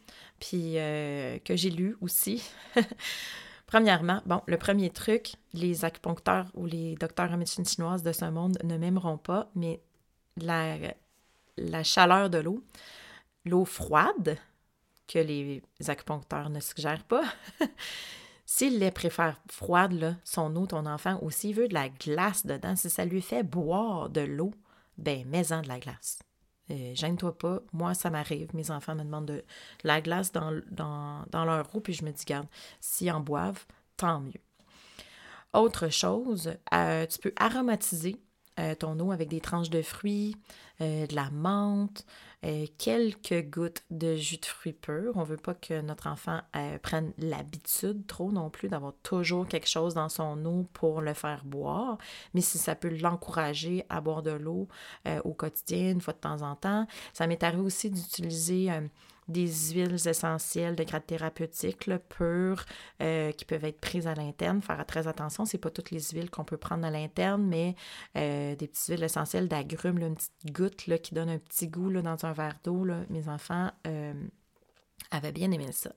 puis 0.40 0.78
euh, 0.78 1.38
que 1.44 1.56
j'ai 1.56 1.70
lus 1.70 1.96
aussi. 2.00 2.42
Premièrement, 3.66 4.20
bon, 4.26 4.42
le 4.46 4.58
premier 4.58 4.90
truc, 4.90 5.32
les 5.54 5.84
acupuncteurs 5.84 6.46
ou 6.54 6.66
les 6.66 6.94
docteurs 6.96 7.32
en 7.32 7.38
médecine 7.38 7.64
chinoise 7.64 8.02
de 8.02 8.12
ce 8.12 8.26
monde 8.26 8.58
ne 8.64 8.76
m'aimeront 8.76 9.16
pas, 9.16 9.50
mais 9.54 9.80
la, 10.36 10.76
la 11.56 11.82
chaleur 11.82 12.28
de 12.28 12.38
l'eau, 12.38 12.62
l'eau 13.46 13.64
froide, 13.64 14.36
que 15.08 15.18
les 15.18 15.62
acupuncteurs 15.88 16.50
ne 16.50 16.60
suggèrent 16.60 17.04
pas, 17.04 17.24
S'il 18.54 18.78
les 18.80 18.90
préfère 18.90 19.40
froide, 19.50 19.92
là, 19.92 20.16
son 20.24 20.54
eau, 20.56 20.66
ton 20.66 20.84
enfant, 20.84 21.18
s'il 21.30 21.54
veut 21.54 21.68
de 21.68 21.72
la 21.74 21.88
glace 21.88 22.44
dedans, 22.44 22.76
si 22.76 22.90
ça 22.90 23.06
lui 23.06 23.22
fait 23.22 23.42
boire 23.42 24.10
de 24.10 24.20
l'eau, 24.20 24.52
ben 24.98 25.26
mets-en 25.26 25.62
de 25.62 25.68
la 25.68 25.78
glace. 25.78 26.18
Euh, 26.70 26.94
gêne-toi 26.94 27.36
pas. 27.36 27.60
Moi, 27.72 27.94
ça 27.94 28.10
m'arrive. 28.10 28.54
Mes 28.54 28.70
enfants 28.70 28.94
me 28.94 29.02
demandent 29.02 29.26
de, 29.26 29.44
la 29.84 30.00
glace 30.00 30.32
dans, 30.32 30.60
dans, 30.70 31.44
leur 31.44 31.74
eau, 31.74 31.80
puis 31.80 31.92
je 31.92 32.04
me 32.04 32.12
dis, 32.12 32.24
garde, 32.24 32.46
s'ils 32.80 33.10
en 33.10 33.20
boivent, 33.20 33.66
tant 33.96 34.20
mieux. 34.20 34.40
Autre 35.52 35.88
chose, 35.88 36.54
euh, 36.72 37.06
tu 37.06 37.18
peux 37.18 37.32
aromatiser 37.36 38.16
euh, 38.58 38.74
ton 38.74 38.98
eau 39.00 39.12
avec 39.12 39.28
des 39.28 39.40
tranches 39.40 39.70
de 39.70 39.82
fruits, 39.82 40.36
de 40.80 41.14
la 41.14 41.30
menthe, 41.30 42.04
quelques 42.78 43.48
gouttes 43.50 43.84
de 43.90 44.16
jus 44.16 44.38
de 44.38 44.46
fruits 44.46 44.72
pur. 44.72 45.12
On 45.16 45.22
veut 45.22 45.36
pas 45.36 45.54
que 45.54 45.80
notre 45.80 46.08
enfant 46.08 46.40
prenne 46.82 47.12
l'habitude 47.18 48.06
trop 48.06 48.32
non 48.32 48.50
plus 48.50 48.68
d'avoir 48.68 48.94
toujours 49.02 49.46
quelque 49.46 49.68
chose 49.68 49.94
dans 49.94 50.08
son 50.08 50.44
eau 50.44 50.66
pour 50.72 51.00
le 51.00 51.14
faire 51.14 51.44
boire, 51.44 51.98
mais 52.34 52.40
si 52.40 52.58
ça 52.58 52.74
peut 52.74 52.88
l'encourager 52.88 53.84
à 53.88 54.00
boire 54.00 54.22
de 54.22 54.32
l'eau 54.32 54.68
au 55.24 55.34
quotidien, 55.34 55.92
une 55.92 56.00
fois 56.00 56.14
de 56.14 56.18
temps 56.18 56.42
en 56.42 56.56
temps. 56.56 56.86
Ça 57.12 57.26
m'est 57.26 57.42
arrivé 57.42 57.62
aussi 57.62 57.90
d'utiliser 57.90 58.70
des 59.32 59.48
huiles 59.72 60.06
essentielles 60.06 60.76
de 60.76 60.84
grade 60.84 61.06
thérapeutique 61.06 61.90
pures 62.08 62.64
euh, 63.00 63.32
qui 63.32 63.44
peuvent 63.44 63.64
être 63.64 63.80
prises 63.80 64.06
à 64.06 64.14
l'interne. 64.14 64.62
Faire 64.62 64.84
très 64.86 65.08
attention, 65.08 65.44
c'est 65.44 65.58
pas 65.58 65.70
toutes 65.70 65.90
les 65.90 66.00
huiles 66.12 66.30
qu'on 66.30 66.44
peut 66.44 66.56
prendre 66.56 66.86
à 66.86 66.90
l'interne, 66.90 67.42
mais 67.44 67.74
euh, 68.16 68.54
des 68.54 68.68
petites 68.68 68.86
huiles 68.88 69.02
essentielles 69.02 69.48
d'agrumes, 69.48 69.98
une 69.98 70.14
petite 70.14 70.52
goutte 70.52 71.00
qui 71.02 71.14
donne 71.14 71.30
un 71.30 71.38
petit 71.38 71.68
goût 71.68 71.90
dans 71.90 72.24
un 72.24 72.32
verre 72.32 72.58
d'eau. 72.62 72.86
Mes 73.10 73.28
enfants 73.28 73.70
euh, 73.86 74.12
avaient 75.10 75.32
bien 75.32 75.50
aimé 75.50 75.72
ça. 75.72 75.92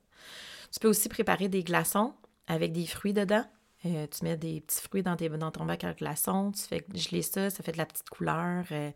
Tu 0.72 0.80
peux 0.80 0.88
aussi 0.88 1.08
préparer 1.08 1.48
des 1.48 1.62
glaçons 1.62 2.14
avec 2.46 2.72
des 2.72 2.86
fruits 2.86 3.12
dedans. 3.12 3.44
Euh, 3.86 4.06
tu 4.06 4.24
mets 4.24 4.36
des 4.36 4.60
petits 4.60 4.80
fruits 4.80 5.02
dans, 5.02 5.16
tes, 5.16 5.28
dans 5.28 5.50
ton 5.50 5.64
bac 5.64 5.84
à 5.84 5.92
glaçons, 5.92 6.52
tu 6.52 6.62
fais 6.62 6.84
geler 6.94 7.22
ça, 7.22 7.50
ça 7.50 7.62
fait 7.62 7.72
de 7.72 7.78
la 7.78 7.86
petite 7.86 8.08
couleur. 8.08 8.64
Euh, 8.72 8.90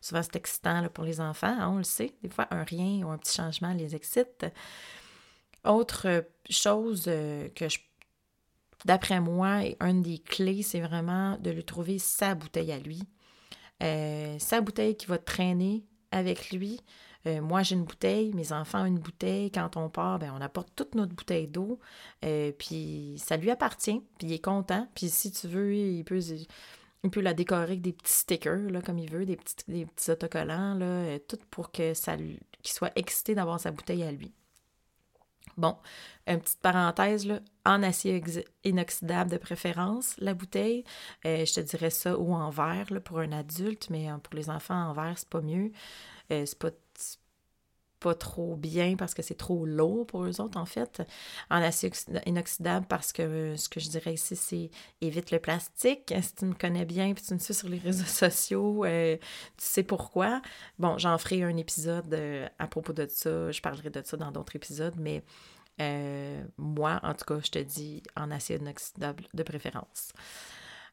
souvent, 0.00 0.22
c'est 0.22 0.36
excitant 0.36 0.88
pour 0.92 1.04
les 1.04 1.20
enfants, 1.20 1.56
hein, 1.58 1.70
on 1.70 1.78
le 1.78 1.84
sait. 1.84 2.14
Des 2.22 2.28
fois, 2.28 2.46
un 2.50 2.64
rien 2.64 3.04
ou 3.04 3.10
un 3.10 3.18
petit 3.18 3.34
changement 3.34 3.72
les 3.72 3.94
excite. 3.94 4.46
Autre 5.64 6.24
chose 6.48 7.04
que 7.04 7.68
je 7.68 7.78
d'après 8.84 9.20
moi, 9.20 9.62
une 9.80 10.02
des 10.02 10.18
clés, 10.18 10.62
c'est 10.62 10.80
vraiment 10.80 11.36
de 11.38 11.50
lui 11.50 11.64
trouver 11.64 11.98
sa 11.98 12.36
bouteille 12.36 12.70
à 12.70 12.78
lui. 12.78 13.02
sa 13.80 14.60
bouteille 14.60 14.96
qui 14.96 15.06
va 15.06 15.18
traîner 15.18 15.84
avec 16.12 16.50
lui. 16.50 16.80
Euh, 17.26 17.40
moi, 17.40 17.62
j'ai 17.62 17.74
une 17.74 17.84
bouteille, 17.84 18.32
mes 18.34 18.52
enfants 18.52 18.82
ont 18.82 18.86
une 18.86 18.98
bouteille. 18.98 19.50
Quand 19.50 19.76
on 19.76 19.88
part, 19.88 20.18
ben, 20.18 20.32
on 20.36 20.40
apporte 20.40 20.68
toute 20.76 20.94
notre 20.94 21.14
bouteille 21.14 21.48
d'eau. 21.48 21.80
Euh, 22.24 22.52
puis 22.52 23.16
ça 23.18 23.36
lui 23.36 23.50
appartient, 23.50 24.02
puis 24.18 24.28
il 24.28 24.32
est 24.32 24.44
content. 24.44 24.88
Puis 24.94 25.08
si 25.08 25.32
tu 25.32 25.48
veux, 25.48 25.74
il 25.74 26.04
peut, 26.04 26.20
il 27.02 27.10
peut 27.10 27.20
la 27.20 27.34
décorer 27.34 27.62
avec 27.62 27.80
des 27.82 27.92
petits 27.92 28.12
stickers, 28.12 28.70
là, 28.70 28.80
comme 28.80 28.98
il 28.98 29.10
veut, 29.10 29.26
des 29.26 29.36
petits, 29.36 29.56
des 29.68 29.86
petits 29.86 30.10
autocollants, 30.10 30.74
là, 30.74 30.86
euh, 30.86 31.18
tout 31.26 31.38
pour 31.50 31.72
que 31.72 31.94
ça 31.94 32.16
qu'il 32.16 32.72
soit 32.74 32.92
excité 32.96 33.34
d'avoir 33.34 33.58
sa 33.60 33.72
bouteille 33.72 34.04
à 34.04 34.12
lui. 34.12 34.32
Bon, 35.56 35.76
une 36.26 36.40
petite 36.40 36.60
parenthèse, 36.60 37.26
là, 37.26 37.40
en 37.64 37.82
acier 37.82 38.22
inoxydable 38.64 39.30
de 39.30 39.38
préférence, 39.38 40.14
la 40.18 40.34
bouteille. 40.34 40.84
je 41.24 41.54
te 41.54 41.60
dirais 41.60 41.88
ça 41.90 42.18
ou 42.18 42.34
en 42.34 42.50
verre 42.50 42.92
là, 42.92 43.00
pour 43.00 43.20
un 43.20 43.32
adulte, 43.32 43.88
mais 43.88 44.08
pour 44.22 44.34
les 44.34 44.50
enfants 44.50 44.90
en 44.90 44.92
verre, 44.92 45.14
c'est 45.16 45.28
pas 45.28 45.40
mieux. 45.40 45.72
c'est 46.28 46.58
pas 46.58 46.70
pas 48.00 48.14
trop 48.14 48.56
bien 48.56 48.96
parce 48.96 49.14
que 49.14 49.22
c'est 49.22 49.36
trop 49.36 49.64
lourd 49.64 50.06
pour 50.06 50.24
eux 50.24 50.40
autres, 50.40 50.58
en 50.58 50.66
fait. 50.66 51.02
En 51.50 51.62
acier 51.62 51.90
inoxydable, 52.26 52.86
parce 52.86 53.12
que 53.12 53.22
euh, 53.22 53.56
ce 53.56 53.68
que 53.68 53.80
je 53.80 53.88
dirais 53.88 54.14
ici, 54.14 54.36
c'est 54.36 54.70
évite 55.00 55.30
le 55.30 55.38
plastique. 55.38 56.12
Si 56.20 56.34
tu 56.34 56.44
me 56.44 56.54
connais 56.54 56.84
bien 56.84 57.14
puis 57.14 57.24
tu 57.24 57.34
me 57.34 57.38
suis 57.38 57.54
sur 57.54 57.68
les 57.68 57.78
réseaux 57.84 58.04
sociaux, 58.04 58.84
euh, 58.84 59.16
tu 59.16 59.64
sais 59.64 59.82
pourquoi. 59.82 60.42
Bon, 60.78 60.98
j'en 60.98 61.16
ferai 61.18 61.42
un 61.42 61.56
épisode 61.56 62.12
euh, 62.12 62.48
à 62.58 62.66
propos 62.66 62.92
de 62.92 63.06
ça. 63.08 63.50
Je 63.50 63.60
parlerai 63.60 63.90
de 63.90 64.02
ça 64.04 64.16
dans 64.16 64.30
d'autres 64.30 64.56
épisodes, 64.56 64.94
mais 64.98 65.22
moi, 66.56 67.00
en 67.02 67.12
tout 67.12 67.26
cas, 67.26 67.38
je 67.44 67.50
te 67.50 67.58
dis 67.58 68.02
en 68.16 68.30
acier 68.30 68.56
inoxydable 68.56 69.24
de 69.34 69.42
préférence. 69.42 70.12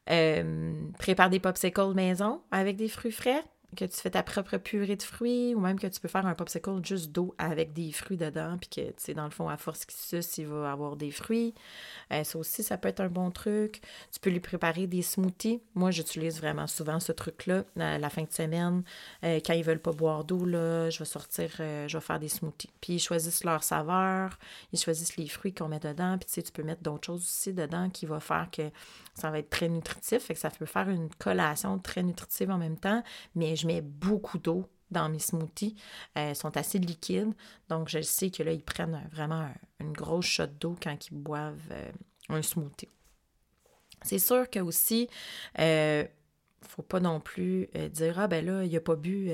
prépare 0.06 1.30
des 1.30 1.40
popsicles 1.40 1.94
maison 1.94 2.42
avec 2.52 2.76
des 2.76 2.90
fruits 2.90 3.14
frais 3.14 3.44
que 3.74 3.86
tu 3.86 3.98
fais 3.98 4.12
ta 4.12 4.24
propre 4.24 4.58
purée 4.58 4.96
de 4.96 5.04
fruits 5.04 5.56
ou 5.56 5.60
même 5.60 5.80
que 5.80 5.88
tu 5.88 6.00
peux 6.00 6.08
faire 6.08 6.26
un 6.26 6.36
popsicle 6.36 6.84
juste 6.84 7.12
d'eau 7.12 7.36
avec 7.38 7.74
des 7.74 7.92
fruits 7.92 8.18
dedans, 8.18 8.58
puis 8.60 8.70
que, 8.70 8.88
tu 8.90 8.94
sais, 8.98 9.14
dans 9.14 9.26
le 9.26 9.32
fond, 9.32 9.50
à 9.50 9.58
force 9.58 9.86
qu'il 9.86 10.00
suce, 10.00 10.38
il 10.38 10.48
va 10.48 10.72
avoir 10.72 10.96
des 10.96 11.12
fruits. 11.12 11.54
Euh, 12.12 12.24
ça 12.24 12.38
aussi, 12.38 12.64
ça 12.64 12.78
peut 12.78 12.90
être 12.90 13.00
un 13.00 13.10
bon 13.10 13.32
truc. 13.32 13.82
Tu 14.12 14.20
peux 14.20 14.30
lui 14.30 14.40
préparer 14.40 14.88
des 14.88 15.02
smoothies. 15.02 15.62
Moi, 15.76 15.92
j'utilise 15.92 16.40
vraiment 16.40 16.68
souvent 16.68 17.00
ce 17.00 17.12
truc-là 17.12 17.64
la 17.76 18.10
fin 18.10 18.24
de 18.24 18.32
semaine. 18.32 18.84
Euh, 19.24 19.40
quand 19.46 19.54
ils 19.54 19.64
veulent 19.64 19.80
pas 19.80 19.92
boire 19.92 20.24
d'eau, 20.24 20.46
là, 20.46 20.90
je 20.90 21.00
vais 21.00 21.06
sortir, 21.06 21.50
euh, 21.60 21.88
je 21.88 21.98
vais 21.98 22.04
faire 22.04 22.20
des 22.20 22.30
smoothies. 22.30 22.72
Puis 22.82 22.94
ils 22.94 23.00
choisissent 23.00 23.44
leur 23.44 23.64
saveur, 23.64 24.38
ils 24.72 24.80
choisissent 24.80 25.18
les 25.18 25.28
fruits 25.28 25.54
qu'on 25.54 25.68
met 25.68 25.80
dedans, 25.80 26.18
puis 26.18 26.28
tu 26.28 26.34
sais, 26.34 26.44
tu 26.44 26.52
peux 26.52 26.64
mettre 26.64 26.82
d'autres 26.82 27.06
choses 27.06 27.22
aussi 27.22 27.54
dedans 27.54 27.90
qui 27.90 28.06
va 28.06 28.20
faire 28.20 28.48
que 28.52 28.70
ça 29.14 29.30
va 29.30 29.40
être 29.40 29.50
très 29.50 29.70
nutritif, 29.70 30.24
fait 30.24 30.34
que 30.34 30.40
ça 30.40 30.50
peut 30.50 30.66
faire 30.66 30.90
une 30.90 31.10
collation 31.10 31.78
très 31.80 32.04
nutritive 32.04 32.50
en 32.50 32.58
même 32.58 32.78
temps, 32.78 33.04
mais 33.36 33.56
je 33.56 33.68
mets 33.68 33.82
beaucoup 33.82 34.40
d'eau 34.40 34.68
dans 34.94 35.10
mes 35.10 35.20
smoothies. 35.20 35.76
Euh, 36.18 36.34
sont 36.34 36.56
assez 36.56 36.80
liquides, 36.80 37.34
donc 37.68 37.90
je 37.90 38.02
sais 38.02 38.30
que 38.30 38.44
là, 38.44 38.54
ils 38.54 38.64
prennent 38.64 39.08
vraiment 39.12 39.50
une 39.80 39.92
grosse 39.92 40.26
shot 40.26 40.48
d'eau 40.48 40.76
quand 40.82 41.08
ils 41.08 41.16
boivent 41.16 41.60
euh, 41.72 41.92
un 42.30 42.42
smoothie. 42.42 42.90
C'est 44.04 44.20
sûr 44.20 44.50
que 44.50 44.60
aussi, 44.60 45.10
euh, 45.60 46.06
faut 46.62 46.82
pas 46.82 47.00
non 47.00 47.20
plus 47.20 47.70
euh, 47.76 47.90
dire 47.90 48.20
Ah 48.20 48.28
ben 48.28 48.46
là, 48.46 48.64
il 48.64 48.76
a 48.76 48.82
pas 48.82 48.96
bu. 48.96 49.30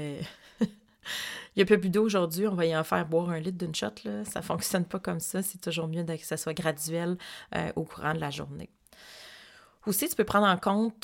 il 1.55 1.61
a 1.61 1.65
pas 1.65 1.77
bu 1.77 1.89
d'eau 1.89 2.03
aujourd'hui, 2.03 2.47
on 2.47 2.55
va 2.55 2.65
y 2.65 2.75
en 2.75 2.83
faire 2.83 3.05
boire 3.07 3.29
un 3.29 3.39
litre 3.39 3.57
d'une 3.57 3.75
shot. 3.75 3.87
Là. 4.05 4.25
Ça 4.25 4.41
fonctionne 4.41 4.85
pas 4.85 4.99
comme 4.99 5.19
ça. 5.19 5.41
C'est 5.41 5.59
toujours 5.59 5.87
mieux 5.87 6.03
que 6.03 6.17
ça 6.25 6.37
soit 6.37 6.53
graduel 6.53 7.17
au 7.75 7.83
courant 7.83 8.13
de 8.13 8.19
la 8.19 8.29
journée. 8.29 8.69
Aussi, 9.85 10.09
tu 10.09 10.15
peux 10.15 10.25
prendre 10.25 10.47
en 10.47 10.57
compte 10.57 11.01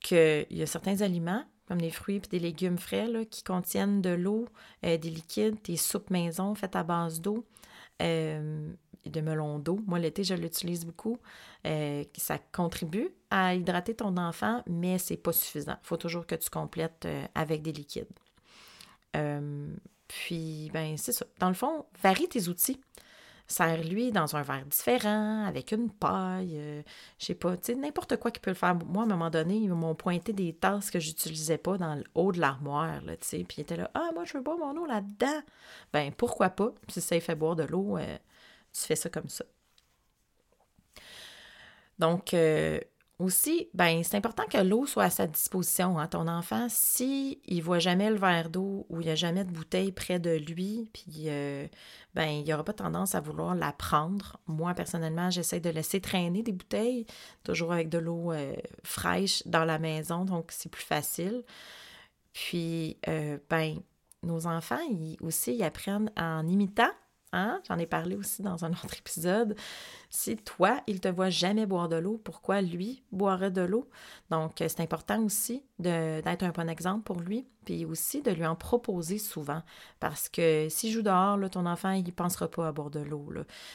qu'il 0.00 0.46
y 0.50 0.62
a 0.62 0.66
certains 0.66 1.00
aliments 1.00 1.44
comme 1.66 1.80
des 1.80 1.90
fruits 1.90 2.16
et 2.16 2.20
des 2.20 2.38
légumes 2.38 2.78
frais 2.78 3.08
qui 3.30 3.42
contiennent 3.42 4.00
de 4.00 4.10
l'eau, 4.10 4.46
euh, 4.84 4.96
des 4.96 5.10
liquides, 5.10 5.56
des 5.64 5.76
soupes 5.76 6.10
maison 6.10 6.54
faites 6.54 6.76
à 6.76 6.82
base 6.82 7.20
d'eau 7.20 7.44
euh, 8.02 8.72
et 9.04 9.10
de 9.10 9.20
melon 9.20 9.58
d'eau. 9.58 9.80
Moi, 9.86 9.98
l'été, 9.98 10.22
je 10.24 10.34
l'utilise 10.34 10.84
beaucoup. 10.84 11.18
Euh, 11.66 12.04
ça 12.16 12.38
contribue 12.38 13.08
à 13.30 13.54
hydrater 13.54 13.94
ton 13.94 14.16
enfant, 14.16 14.62
mais 14.68 14.98
c'est 14.98 15.16
pas 15.16 15.32
suffisant. 15.32 15.76
Il 15.82 15.86
faut 15.86 15.96
toujours 15.96 16.26
que 16.26 16.34
tu 16.34 16.50
complètes 16.50 17.08
avec 17.34 17.62
des 17.62 17.72
liquides. 17.72 18.06
puis, 20.08 20.70
ben, 20.72 20.96
c'est 20.96 21.12
ça. 21.12 21.26
Dans 21.40 21.48
le 21.48 21.54
fond, 21.54 21.86
varie 22.00 22.28
tes 22.28 22.48
outils. 22.48 22.80
Serre-lui 23.48 24.10
dans 24.12 24.36
un 24.36 24.42
verre 24.42 24.64
différent, 24.66 25.44
avec 25.46 25.72
une 25.72 25.90
paille, 25.90 26.56
euh, 26.58 26.82
je 27.18 27.26
sais 27.26 27.34
pas, 27.34 27.56
tu 27.56 27.72
sais, 27.72 27.74
n'importe 27.74 28.16
quoi 28.16 28.30
qui 28.30 28.40
peut 28.40 28.50
le 28.50 28.56
faire. 28.56 28.74
Moi, 28.74 29.02
à 29.02 29.06
un 29.06 29.08
moment 29.08 29.30
donné, 29.30 29.56
ils 29.56 29.72
m'ont 29.72 29.94
pointé 29.94 30.32
des 30.32 30.52
tasses 30.52 30.90
que 30.90 30.98
j'utilisais 30.98 31.58
pas 31.58 31.78
dans 31.78 31.94
le 31.94 32.04
haut 32.14 32.32
de 32.32 32.40
l'armoire, 32.40 33.00
tu 33.02 33.16
sais, 33.20 33.44
puis 33.44 33.58
ils 33.58 33.60
étaient 33.62 33.76
là, 33.76 33.90
ah, 33.94 34.10
moi, 34.14 34.24
je 34.24 34.34
veux 34.36 34.42
boire 34.42 34.58
mon 34.58 34.76
eau 34.80 34.86
là-dedans. 34.86 35.42
Ben, 35.92 36.12
pourquoi 36.12 36.50
pas? 36.50 36.72
Si 36.88 37.00
ça 37.00 37.20
fait 37.20 37.34
boire 37.34 37.56
de 37.56 37.64
l'eau, 37.64 37.96
euh, 37.98 38.18
tu 38.72 38.80
fais 38.80 38.96
ça 38.96 39.08
comme 39.10 39.28
ça. 39.28 39.44
Donc, 41.98 42.34
euh, 42.34 42.80
aussi, 43.18 43.70
ben, 43.72 44.04
c'est 44.04 44.16
important 44.16 44.44
que 44.44 44.58
l'eau 44.58 44.84
soit 44.84 45.04
à 45.04 45.10
sa 45.10 45.26
disposition. 45.26 45.98
Hein. 45.98 46.06
Ton 46.06 46.28
enfant, 46.28 46.66
s'il 46.68 47.38
ne 47.48 47.62
voit 47.62 47.78
jamais 47.78 48.10
le 48.10 48.16
verre 48.16 48.50
d'eau 48.50 48.86
ou 48.90 49.00
il 49.00 49.06
n'y 49.06 49.10
a 49.10 49.14
jamais 49.14 49.44
de 49.44 49.50
bouteille 49.50 49.90
près 49.90 50.18
de 50.18 50.36
lui, 50.36 50.90
puis 50.92 51.28
euh, 51.28 51.66
ben, 52.14 52.26
il 52.26 52.52
aura 52.52 52.64
pas 52.64 52.74
tendance 52.74 53.14
à 53.14 53.20
vouloir 53.20 53.54
la 53.54 53.72
prendre. 53.72 54.38
Moi, 54.46 54.74
personnellement, 54.74 55.30
j'essaie 55.30 55.60
de 55.60 55.70
laisser 55.70 56.00
traîner 56.00 56.42
des 56.42 56.52
bouteilles, 56.52 57.06
toujours 57.42 57.72
avec 57.72 57.88
de 57.88 57.98
l'eau 57.98 58.32
euh, 58.32 58.54
fraîche 58.84 59.42
dans 59.46 59.64
la 59.64 59.78
maison, 59.78 60.26
donc 60.26 60.50
c'est 60.50 60.70
plus 60.70 60.84
facile. 60.84 61.42
Puis, 62.34 62.98
euh, 63.08 63.38
ben, 63.48 63.78
nos 64.22 64.46
enfants, 64.46 64.80
ils, 64.90 65.16
aussi, 65.22 65.56
ils 65.56 65.62
apprennent 65.62 66.12
en 66.18 66.46
imitant 66.46 66.90
Hein? 67.32 67.60
J'en 67.66 67.78
ai 67.78 67.86
parlé 67.86 68.16
aussi 68.16 68.42
dans 68.42 68.64
un 68.64 68.70
autre 68.70 68.96
épisode. 68.98 69.56
Si 70.10 70.36
toi, 70.36 70.80
il 70.86 71.00
te 71.00 71.08
voit 71.08 71.30
jamais 71.30 71.66
boire 71.66 71.88
de 71.88 71.96
l'eau, 71.96 72.20
pourquoi 72.22 72.62
lui 72.62 73.02
boirait 73.10 73.50
de 73.50 73.62
l'eau? 73.62 73.88
Donc, 74.30 74.52
c'est 74.58 74.80
important 74.80 75.20
aussi 75.22 75.64
d'être 75.78 76.44
un 76.44 76.50
bon 76.50 76.70
exemple 76.70 77.02
pour 77.02 77.20
lui, 77.20 77.46
puis 77.64 77.84
aussi 77.84 78.22
de 78.22 78.30
lui 78.30 78.46
en 78.46 78.54
proposer 78.54 79.18
souvent. 79.18 79.62
Parce 79.98 80.28
que 80.28 80.68
s'il 80.70 80.92
joue 80.92 81.02
dehors, 81.02 81.38
ton 81.50 81.66
enfant, 81.66 81.90
il 81.90 82.04
ne 82.04 82.10
pensera 82.12 82.48
pas 82.48 82.68
à 82.68 82.72
boire 82.72 82.90
de 82.90 83.00
l'eau. 83.00 83.28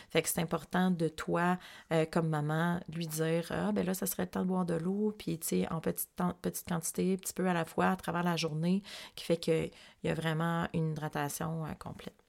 Fait 0.10 0.22
que 0.22 0.30
c'est 0.30 0.42
important 0.42 0.90
de 0.90 1.10
toi, 1.10 1.60
euh, 1.92 2.06
comme 2.10 2.30
maman, 2.30 2.80
lui 2.90 3.08
dire 3.08 3.48
Ah, 3.52 3.72
ben 3.74 3.86
là, 3.86 3.94
ça 3.94 4.06
serait 4.06 4.24
le 4.24 4.30
temps 4.30 4.44
de 4.44 4.48
boire 4.48 4.66
de 4.66 4.76
l'eau, 4.76 5.14
puis 5.18 5.38
tu 5.40 5.48
sais, 5.48 5.72
en 5.72 5.82
petite, 5.82 6.10
petite 6.42 6.68
quantité, 6.68 7.14
un 7.14 7.18
petit 7.18 7.34
peu 7.34 7.48
à 7.48 7.54
la 7.54 7.66
fois, 7.66 7.90
à 7.90 7.96
travers 7.98 8.24
la 8.24 8.38
journée, 8.38 8.82
qui 9.16 9.26
fait 9.26 9.38
qu'il 9.38 9.72
y 10.04 10.10
a 10.10 10.14
vraiment 10.14 10.68
une 10.74 10.92
hydratation 10.92 11.66
euh, 11.66 11.74
complète. 11.78 12.21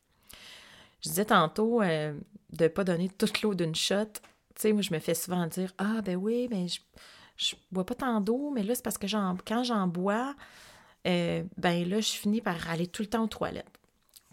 Je 1.03 1.09
disais 1.09 1.25
tantôt 1.25 1.83
euh, 1.83 2.15
de 2.51 2.65
ne 2.65 2.69
pas 2.69 2.85
donner 2.85 3.09
toute 3.09 3.43
l'eau 3.43 3.55
d'une 3.55 3.75
shot. 3.75 4.05
Tu 4.15 4.21
sais, 4.57 4.73
moi, 4.73 4.83
je 4.83 4.93
me 4.93 4.99
fais 4.99 5.15
souvent 5.15 5.47
dire 5.47 5.73
Ah, 5.79 6.01
ben 6.03 6.17
oui, 6.17 6.49
mais 6.51 6.69
je, 6.69 6.81
je 7.37 7.57
bois 7.71 7.85
pas 7.85 7.95
tant 7.95 8.21
d'eau, 8.21 8.51
mais 8.55 8.63
là, 8.63 8.75
c'est 8.75 8.85
parce 8.85 8.99
que 8.99 9.07
quand 9.45 9.65
j'en 9.65 9.87
bois, 9.87 10.35
euh, 11.07 11.43
ben 11.57 11.89
là, 11.89 12.01
je 12.01 12.13
finis 12.13 12.41
par 12.41 12.71
aller 12.71 12.87
tout 12.87 13.03
le 13.03 13.09
temps 13.09 13.25
aux 13.25 13.29
toilettes. 13.29 13.81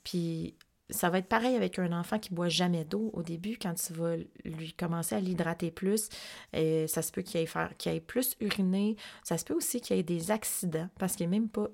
Puis 0.03 0.55
ça 0.89 1.09
va 1.09 1.19
être 1.19 1.27
pareil 1.27 1.55
avec 1.55 1.79
un 1.79 1.91
enfant 1.91 2.19
qui 2.19 2.33
boit 2.33 2.49
jamais 2.49 2.83
d'eau 2.83 3.11
au 3.13 3.21
début, 3.21 3.57
quand 3.61 3.73
tu 3.75 3.93
vas 3.93 4.15
lui 4.43 4.73
commencer 4.73 5.15
à 5.15 5.19
l'hydrater 5.19 5.71
plus, 5.71 6.09
euh, 6.55 6.87
ça 6.87 7.01
se 7.01 7.11
peut 7.11 7.21
qu'il 7.21 7.39
aille, 7.39 7.95
ait 7.95 7.99
plus 7.99 8.35
uriné, 8.39 8.95
ça 9.23 9.37
se 9.37 9.45
peut 9.45 9.53
aussi 9.53 9.81
qu'il 9.81 9.95
y 9.95 9.99
ait 9.99 10.03
des 10.03 10.31
accidents 10.31 10.89
parce 10.97 11.15
qu'il 11.15 11.29
n'est 11.29 11.39
même 11.39 11.49
pas 11.49 11.69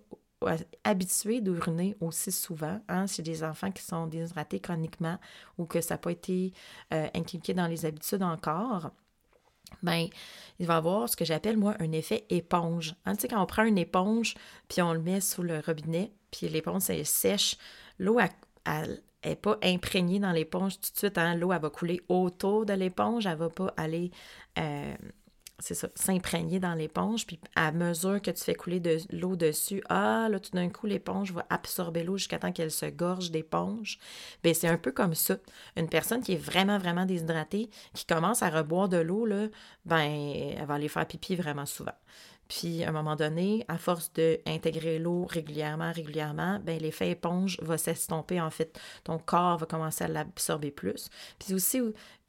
habitués 0.84 1.41
d'uriner 1.41 1.95
aussi 2.00 2.32
souvent. 2.32 2.80
Hein, 2.88 3.06
des 3.19 3.43
enfants 3.43 3.71
qui 3.71 3.84
sont 3.84 4.08
déshydratés 4.08 4.60
chroniquement 4.60 5.17
ou 5.58 5.65
que 5.65 5.82
ça 5.82 5.95
n'a 5.95 5.98
pas 5.98 6.12
été 6.12 6.54
euh, 6.93 7.08
dans 7.56 7.67
les 7.67 7.86
habitudes 7.86 8.24
encore, 8.24 8.91
bien, 9.82 10.08
il 10.60 10.67
va 10.67 10.78
avoir 10.78 11.10
ce 11.10 11.15
que 11.15 11.26
j'appelle, 11.26 11.58
moi, 11.58 11.76
un 11.80 11.91
effet 11.91 12.26
éponge. 12.30 12.95
Hein, 13.06 13.15
tu 13.15 13.21
sais, 13.21 13.28
quand 13.28 13.41
on 13.41 13.45
prend 13.45 13.63
une 13.63 13.78
éponge, 13.78 14.36
puis 14.67 14.82
on 14.82 14.93
le 14.93 15.02
met 15.02 15.21
sous 15.21 15.43
le 15.43 15.60
robinet, 15.60 16.12
puis 16.32 16.48
l'éponge, 16.50 16.89
est 16.89 17.04
sèche, 17.04 17.58
l'eau, 17.98 18.19
elle 18.65 19.02
n'est 19.24 19.36
pas 19.36 19.58
imprégnée 19.63 20.19
dans 20.19 20.32
l'éponge 20.32 20.80
tout 20.80 20.91
de 20.91 20.98
suite. 20.98 21.17
Hein, 21.17 21.36
l'eau, 21.36 21.52
elle 21.52 21.62
va 21.62 21.69
couler 21.69 22.02
autour 22.10 22.65
de 22.65 22.74
l'éponge, 22.74 23.26
elle 23.26 23.34
ne 23.34 23.38
va 23.38 23.50
pas 23.50 23.74
aller... 23.78 24.12
Euh, 24.60 24.95
c'est 25.60 25.74
ça, 25.74 25.88
s'imprégner 25.96 26.60
dans 26.60 26.74
l'éponge. 26.74 27.26
Puis 27.26 27.39
à 27.56 27.72
mesure 27.72 28.22
que 28.22 28.32
tu 28.32 28.44
fais 28.44 28.56
couler 28.56 28.80
de 28.80 28.98
l'eau 29.12 29.36
dessus, 29.36 29.82
ah, 29.89 30.28
là, 30.30 30.39
tout 30.39 30.52
d'un 30.52 30.70
coup, 30.70 30.86
l'éponge 30.86 31.32
va 31.32 31.46
absorber 31.50 32.04
l'eau 32.04 32.18
jusqu'à 32.18 32.39
temps 32.39 32.52
qu'elle 32.52 32.72
se 32.72 32.86
gorge 32.86 33.32
d'éponge. 33.32 34.00
Bien, 34.44 34.54
c'est 34.54 34.68
un 34.68 34.78
peu 34.78 34.91
comme 34.91 35.15
ça. 35.15 35.38
Une 35.76 35.89
personne 35.89 36.22
qui 36.22 36.34
est 36.34 36.38
vraiment, 36.38 36.78
vraiment 36.78 37.06
déshydratée, 37.06 37.70
qui 37.94 38.06
commence 38.06 38.44
à 38.44 38.50
reboire 38.50 38.89
de 38.89 38.98
l'eau, 38.98 39.26
là, 39.26 39.48
ben, 39.86 40.12
elle 40.58 40.65
va 40.65 40.76
aller 40.76 40.89
faire 40.89 41.06
pipi 41.08 41.36
vraiment 41.36 41.65
souvent. 41.65 41.94
Puis, 42.47 42.84
à 42.84 42.89
un 42.89 42.91
moment 42.91 43.15
donné, 43.15 43.65
à 43.67 43.77
force 43.77 44.12
d'intégrer 44.13 44.99
l'eau 44.99 45.25
régulièrement, 45.25 45.91
régulièrement, 45.91 46.60
ben, 46.63 46.79
l'effet 46.79 47.10
éponge 47.10 47.58
va 47.62 47.77
s'estomper, 47.77 48.39
en 48.39 48.49
fait. 48.49 48.79
Ton 49.03 49.17
corps 49.17 49.58
va 49.58 49.65
commencer 49.65 50.03
à 50.03 50.08
l'absorber 50.08 50.71
plus. 50.71 51.10
Puis 51.39 51.53
aussi, 51.53 51.81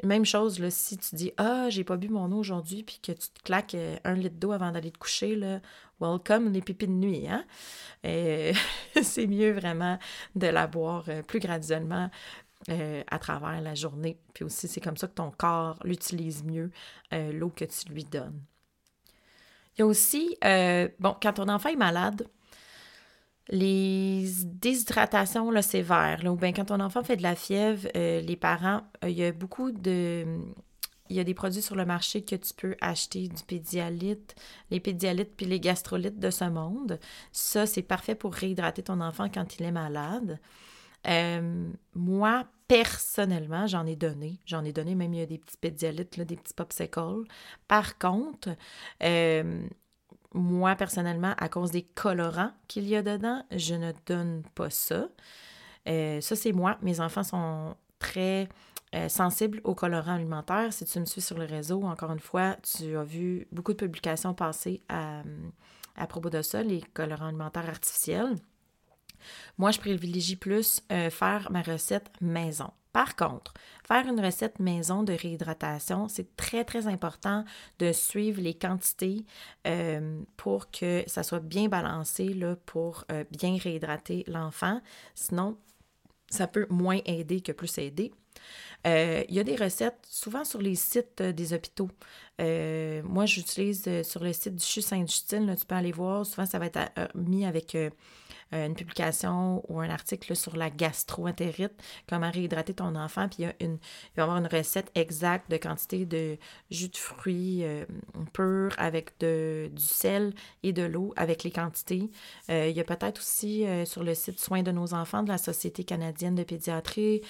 même 0.03 0.25
chose, 0.25 0.59
là, 0.59 0.71
si 0.71 0.97
tu 0.97 1.15
dis 1.15 1.33
«Ah, 1.37 1.69
j'ai 1.71 1.85
pas 1.85 1.97
bu 1.97 2.09
mon 2.09 2.31
eau 2.33 2.39
aujourd'hui», 2.39 2.83
puis 2.85 2.99
que 3.03 3.13
tu 3.13 3.29
te 3.29 3.43
claques 3.43 3.75
euh, 3.75 3.97
un 4.05 4.15
litre 4.15 4.37
d'eau 4.37 4.53
avant 4.53 4.71
d'aller 4.71 4.91
te 4.91 4.99
coucher, 4.99 5.37
là, 5.37 5.61
welcome 6.01 6.53
les 6.53 6.61
pipis 6.61 6.87
de 6.87 6.93
nuit, 6.93 7.29
hein? 7.29 7.45
c'est 9.03 9.27
mieux 9.27 9.53
vraiment 9.53 9.99
de 10.35 10.47
la 10.47 10.67
boire 10.67 11.05
euh, 11.09 11.23
plus 11.23 11.41
graduellement 11.41 12.11
euh, 12.69 13.03
à 13.09 13.19
travers 13.19 13.61
la 13.61 13.75
journée. 13.75 14.19
Puis 14.33 14.45
aussi, 14.45 14.69
c'est 14.69 14.81
comme 14.81 14.97
ça 14.97 15.09
que 15.09 15.15
ton 15.15 15.31
corps 15.31 15.79
l'utilise 15.85 16.45
mieux, 16.45 16.71
l'eau 17.13 17.51
que 17.51 17.65
tu 17.65 17.93
lui 17.93 18.05
donnes. 18.05 18.41
Il 19.77 19.81
y 19.81 19.83
a 19.83 19.87
aussi, 19.87 20.37
euh, 20.45 20.89
bon, 21.01 21.15
quand 21.21 21.35
ton 21.35 21.49
enfant 21.49 21.69
est 21.69 21.77
malade, 21.77 22.27
les 23.49 24.27
déshydratations 24.45 25.51
là, 25.51 25.63
sévères, 25.63 26.23
ou 26.25 26.35
bien 26.37 26.53
quand 26.53 26.67
ton 26.67 26.81
enfant 26.81 27.03
fait 27.05 27.17
de 27.17 27.23
la 27.23 27.37
fièvre, 27.37 27.89
euh, 27.97 28.21
les 28.21 28.37
parents, 28.37 28.83
euh, 29.05 29.11
il 29.11 29.19
y 29.19 29.25
a 29.25 29.33
beaucoup 29.33 29.71
de. 29.71 30.25
Il 31.09 31.15
y 31.15 31.21
a 31.21 31.25
des 31.25 31.35
produits 31.35 31.63
sur 31.63 31.77
le 31.77 31.85
marché 31.85 32.25
que 32.25 32.35
tu 32.35 32.53
peux 32.53 32.75
acheter, 32.81 33.29
du 33.29 33.45
pédialyte, 33.45 34.35
les 34.73 34.81
pédialytes 34.81 35.37
puis 35.37 35.47
les 35.47 35.61
gastrolytes 35.61 36.19
de 36.19 36.31
ce 36.31 36.45
monde. 36.47 36.99
Ça, 37.31 37.65
c'est 37.65 37.83
parfait 37.83 38.17
pour 38.17 38.35
réhydrater 38.35 38.83
ton 38.83 39.01
enfant 39.01 39.29
quand 39.33 39.57
il 39.61 39.67
est 39.67 39.71
malade. 39.73 40.41
Moi, 41.95 42.45
personnellement, 42.69 43.67
j'en 43.67 43.87
ai 43.87 43.97
donné. 43.97 44.41
J'en 44.45 44.65
ai 44.65 44.73
donné, 44.73 44.95
même 44.95 45.15
il 45.15 45.21
y 45.21 45.23
a 45.23 45.27
des 45.27 45.39
petits 45.39 45.57
pédialytes, 45.57 46.21
des 46.21 46.37
petits 46.37 46.55
popsicles. 46.55 47.25
Par 47.69 47.99
contre, 47.99 48.57
euh, 49.03 49.67
moi, 50.35 50.75
personnellement, 50.75 51.35
à 51.39 51.49
cause 51.49 51.71
des 51.71 51.83
colorants 51.83 52.53
qu'il 52.69 52.89
y 52.89 52.97
a 52.97 53.03
dedans, 53.03 53.45
je 53.53 53.75
ne 53.75 53.93
donne 54.07 54.43
pas 54.55 54.71
ça. 54.71 55.09
Euh, 55.89 56.21
ça, 56.21 56.37
c'est 56.37 56.53
moi. 56.53 56.79
Mes 56.83 57.01
enfants 57.01 57.23
sont 57.23 57.77
très 57.99 58.49
euh, 58.95 59.09
sensibles 59.09 59.61
aux 59.65 59.75
colorants 59.75 60.17
alimentaires. 60.17 60.73
Si 60.73 60.85
tu 60.85 60.99
me 60.99 61.05
suis 61.05 61.21
sur 61.23 61.39
le 61.39 61.45
réseau, 61.45 61.83
encore 61.85 62.11
une 62.11 62.21
fois, 62.21 62.57
tu 62.63 62.97
as 62.97 63.05
vu 63.05 63.47
beaucoup 63.53 63.73
de 63.73 63.79
publications 63.79 64.35
passer 64.35 64.83
à 64.89 66.07
propos 66.07 66.29
de 66.29 66.43
ça, 66.43 66.63
les 66.63 66.83
colorants 66.93 67.29
alimentaires 67.29 67.69
artificiels. 67.69 68.35
Moi, 69.59 69.71
je 69.71 69.79
privilégie 69.79 70.37
plus 70.37 70.83
euh, 70.93 71.11
faire 71.11 71.51
ma 71.51 71.63
recette 71.63 72.11
maison. 72.21 72.71
Par 72.93 73.15
contre, 73.15 73.53
faire 73.87 74.07
une 74.07 74.25
recette 74.25 74.59
maison 74.59 75.03
de 75.03 75.13
réhydratation, 75.13 76.09
c'est 76.09 76.35
très, 76.35 76.65
très 76.65 76.87
important 76.87 77.45
de 77.79 77.93
suivre 77.93 78.41
les 78.41 78.55
quantités 78.55 79.27
euh, 79.67 80.23
pour 80.39 80.71
que 80.71 81.05
ça 81.07 81.23
soit 81.23 81.41
bien 81.41 81.69
balancé 81.69 82.35
pour 82.65 83.05
euh, 83.13 83.25
bien 83.31 83.59
réhydrater 83.63 84.25
l'enfant. 84.27 84.81
Sinon, 85.15 85.59
ça 86.31 86.47
peut 86.47 86.67
moins 86.71 87.01
aider 87.05 87.43
que 87.43 87.53
plus 87.53 87.77
aider. 87.77 88.15
Il 88.85 89.35
y 89.35 89.41
a 89.41 89.45
des 89.45 89.57
recettes 89.57 90.07
souvent 90.09 90.45
sur 90.45 90.61
les 90.61 90.77
sites 90.77 91.21
des 91.23 91.53
hôpitaux. 91.53 91.91
moi, 92.39 93.27
j'utilise 93.27 94.03
sur 94.03 94.23
le 94.23 94.33
site 94.33 94.55
du 94.55 94.65
CHU 94.65 94.83
Sainte-Justine, 94.83 95.57
tu 95.59 95.67
peux 95.67 95.75
aller 95.75 95.93
voir. 95.93 96.25
Souvent, 96.25 96.47
ça 96.47 96.59
va 96.59 96.67
être 96.67 96.79
mis 97.15 97.45
avec 97.45 97.77
euh, 98.55 98.67
une 98.67 98.77
publication 98.77 99.65
ou 99.69 99.81
un 99.81 99.91
article 99.91 100.37
sur 100.37 100.57
la 100.57 100.71
gastroentérite, 100.71 101.73
comment 102.09 102.31
réhydrater 102.31 102.75
ton 102.75 102.95
enfant, 102.95 103.29
puis 103.29 103.39
il, 103.41 103.43
y 103.43 103.47
a 103.47 103.53
une, 103.59 103.79
va 104.15 104.19
y 104.19 104.21
avoir 104.21 104.37
une 104.37 104.47
recette 104.47 104.89
exacte 104.95 105.51
de 105.51 105.57
quantité 105.57 106.07
de 106.07 106.39
jus 106.71 106.89
de 106.89 106.97
fruits 106.97 107.65
euh, 107.65 107.85
pur 108.33 108.71
avec 108.79 109.19
de, 109.19 109.69
du 109.73 109.83
sel 109.83 110.33
et 110.63 110.73
de 110.73 110.85
l'eau 110.85 111.13
avec 111.17 111.43
les 111.43 111.51
quantités. 111.51 112.09
Euh, 112.49 112.69
il 112.69 112.77
y 112.77 112.81
a 112.81 112.85
peut-être 112.85 113.19
aussi 113.19 113.65
sur 113.85 114.05
le 114.05 114.15
site 114.15 114.39
Soins 114.39 114.63
de 114.63 114.71
nos 114.71 114.95
enfants 114.95 115.25
de 115.25 115.29
la 115.29 115.39
Société 115.39 115.83
canadienne 115.83 116.37
de 116.37 116.45
pédiatrie 116.45 117.23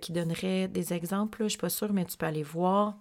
qui 0.00 0.12
donnerait 0.12 0.47
des 0.68 0.92
exemples, 0.92 1.38
je 1.40 1.44
ne 1.44 1.48
suis 1.50 1.58
pas 1.58 1.68
sûre, 1.68 1.92
mais 1.92 2.04
tu 2.04 2.16
peux 2.16 2.26
aller 2.26 2.42
voir. 2.42 2.96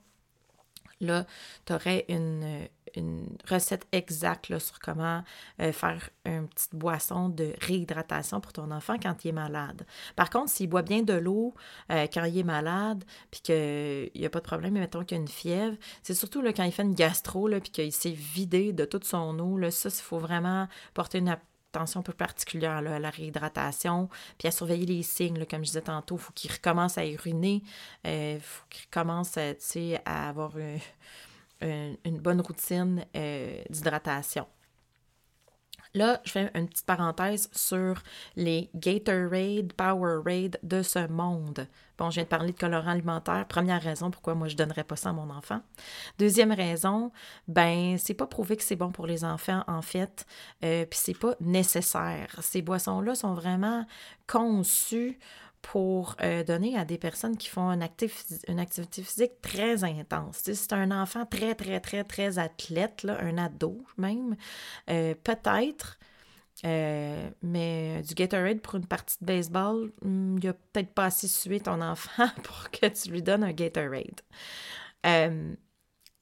Là, 0.99 1.25
tu 1.65 1.73
aurais 1.73 2.05
une, 2.09 2.67
une 2.95 3.27
recette 3.47 3.87
exacte 3.91 4.57
sur 4.59 4.79
comment 4.79 5.23
euh, 5.61 5.71
faire 5.71 6.09
une 6.25 6.47
petite 6.47 6.75
boisson 6.75 7.29
de 7.29 7.53
réhydratation 7.61 8.41
pour 8.41 8.53
ton 8.53 8.71
enfant 8.71 8.95
quand 9.01 9.23
il 9.23 9.29
est 9.29 9.33
malade. 9.33 9.85
Par 10.15 10.29
contre, 10.29 10.49
s'il 10.49 10.69
boit 10.69 10.81
bien 10.81 11.03
de 11.03 11.13
l'eau 11.13 11.53
euh, 11.91 12.07
quand 12.11 12.25
il 12.25 12.37
est 12.39 12.43
malade, 12.43 13.03
puis 13.31 13.41
qu'il 13.41 14.11
n'y 14.15 14.25
a 14.25 14.29
pas 14.29 14.39
de 14.39 14.45
problème, 14.45 14.73
mais 14.73 14.79
mettons 14.79 15.03
qu'il 15.03 15.17
a 15.17 15.21
une 15.21 15.27
fièvre, 15.27 15.77
c'est 16.03 16.15
surtout 16.15 16.41
là, 16.41 16.53
quand 16.53 16.63
il 16.63 16.71
fait 16.71 16.83
une 16.83 16.95
gastro, 16.95 17.47
puis 17.47 17.71
qu'il 17.71 17.93
s'est 17.93 18.09
vidé 18.09 18.73
de 18.73 18.85
toute 18.85 19.03
son 19.03 19.37
eau, 19.39 19.57
là, 19.57 19.71
ça, 19.71 19.89
il 19.89 20.01
faut 20.01 20.19
vraiment 20.19 20.67
porter 20.93 21.19
une 21.19 21.29
attention 21.73 21.99
un 21.99 22.03
peu 22.03 22.13
particulière 22.13 22.71
à 22.71 22.81
la 22.81 23.09
réhydratation, 23.09 24.09
puis 24.37 24.47
à 24.47 24.51
surveiller 24.51 24.85
les 24.85 25.03
signes, 25.03 25.45
comme 25.45 25.61
je 25.61 25.67
disais 25.67 25.81
tantôt, 25.81 26.15
il 26.15 26.21
faut 26.21 26.33
qu'il 26.33 26.51
recommence 26.51 26.97
à 26.97 27.05
uriner, 27.05 27.61
il 28.03 28.09
euh, 28.09 28.39
faut 28.39 28.65
qu'il 28.69 28.85
recommence 28.85 29.37
à 29.37 30.29
avoir 30.29 30.53
une, 31.61 32.19
bonne 32.19 32.41
routine 32.41 33.05
euh, 33.15 33.61
d'hydratation. 33.69 34.47
Là, 35.93 36.21
je 36.25 36.31
fais 36.31 36.51
une 36.53 36.67
petite 36.67 36.85
parenthèse 36.85 37.49
sur 37.53 38.01
les 38.35 38.69
Gatorade, 38.75 39.73
Powerade 39.73 40.59
de 40.63 40.81
ce 40.81 41.07
monde. 41.07 41.67
Bon, 41.97 42.11
je 42.11 42.15
viens 42.15 42.23
de 42.23 42.29
parler 42.29 42.51
de 42.51 42.57
colorant 42.57 42.91
alimentaire. 42.91 43.45
Première 43.47 43.81
raison 43.81 44.11
pourquoi 44.11 44.35
moi 44.35 44.47
je 44.47 44.53
ne 44.53 44.57
donnerais 44.59 44.83
pas 44.83 44.95
ça 44.95 45.09
à 45.09 45.13
mon 45.13 45.29
enfant. 45.31 45.61
Deuxième 46.19 46.51
raison, 46.51 47.11
ben 47.47 47.97
c'est 47.97 48.13
pas 48.13 48.27
prouvé 48.27 48.55
que 48.55 48.63
c'est 48.63 48.75
bon 48.75 48.91
pour 48.91 49.07
les 49.07 49.23
enfants 49.23 49.63
en 49.67 49.81
fait, 49.81 50.25
euh, 50.63 50.85
puis 50.85 50.99
c'est 51.01 51.17
pas 51.17 51.35
nécessaire. 51.39 52.35
Ces 52.41 52.61
boissons-là 52.61 53.15
sont 53.15 53.33
vraiment 53.33 53.85
conçues 54.27 55.17
pour 55.71 56.15
euh, 56.21 56.45
donner 56.45 56.77
à 56.77 56.85
des 56.85 56.97
personnes 56.97 57.35
qui 57.35 57.49
font 57.49 57.69
une, 57.71 57.83
activité 57.83 59.03
physique 59.03 59.41
très 59.41 59.83
intense. 59.83 60.37
c'est 60.41 60.71
un 60.71 60.91
enfant 60.91 61.25
très, 61.25 61.55
très, 61.55 61.81
très, 61.81 62.05
très 62.05 62.39
athlète, 62.39 63.03
là, 63.03 63.17
un 63.21 63.37
ado 63.37 63.83
même, 63.97 64.37
euh, 64.89 65.13
peut-être, 65.21 65.99
euh, 66.63 67.29
mais 67.41 68.01
du 68.03 68.13
Gatorade 68.13 68.61
pour 68.61 68.75
une 68.75 68.85
partie 68.85 69.17
de 69.19 69.25
baseball, 69.25 69.91
hmm, 70.03 70.37
il 70.41 70.47
a 70.47 70.53
peut-être 70.53 70.93
pas 70.93 71.05
assez 71.07 71.27
sué 71.27 71.59
ton 71.59 71.81
enfant 71.81 72.27
pour 72.43 72.71
que 72.71 72.85
tu 72.85 73.11
lui 73.11 73.21
donnes 73.21 73.43
un 73.43 73.51
Gatorade. 73.51 74.21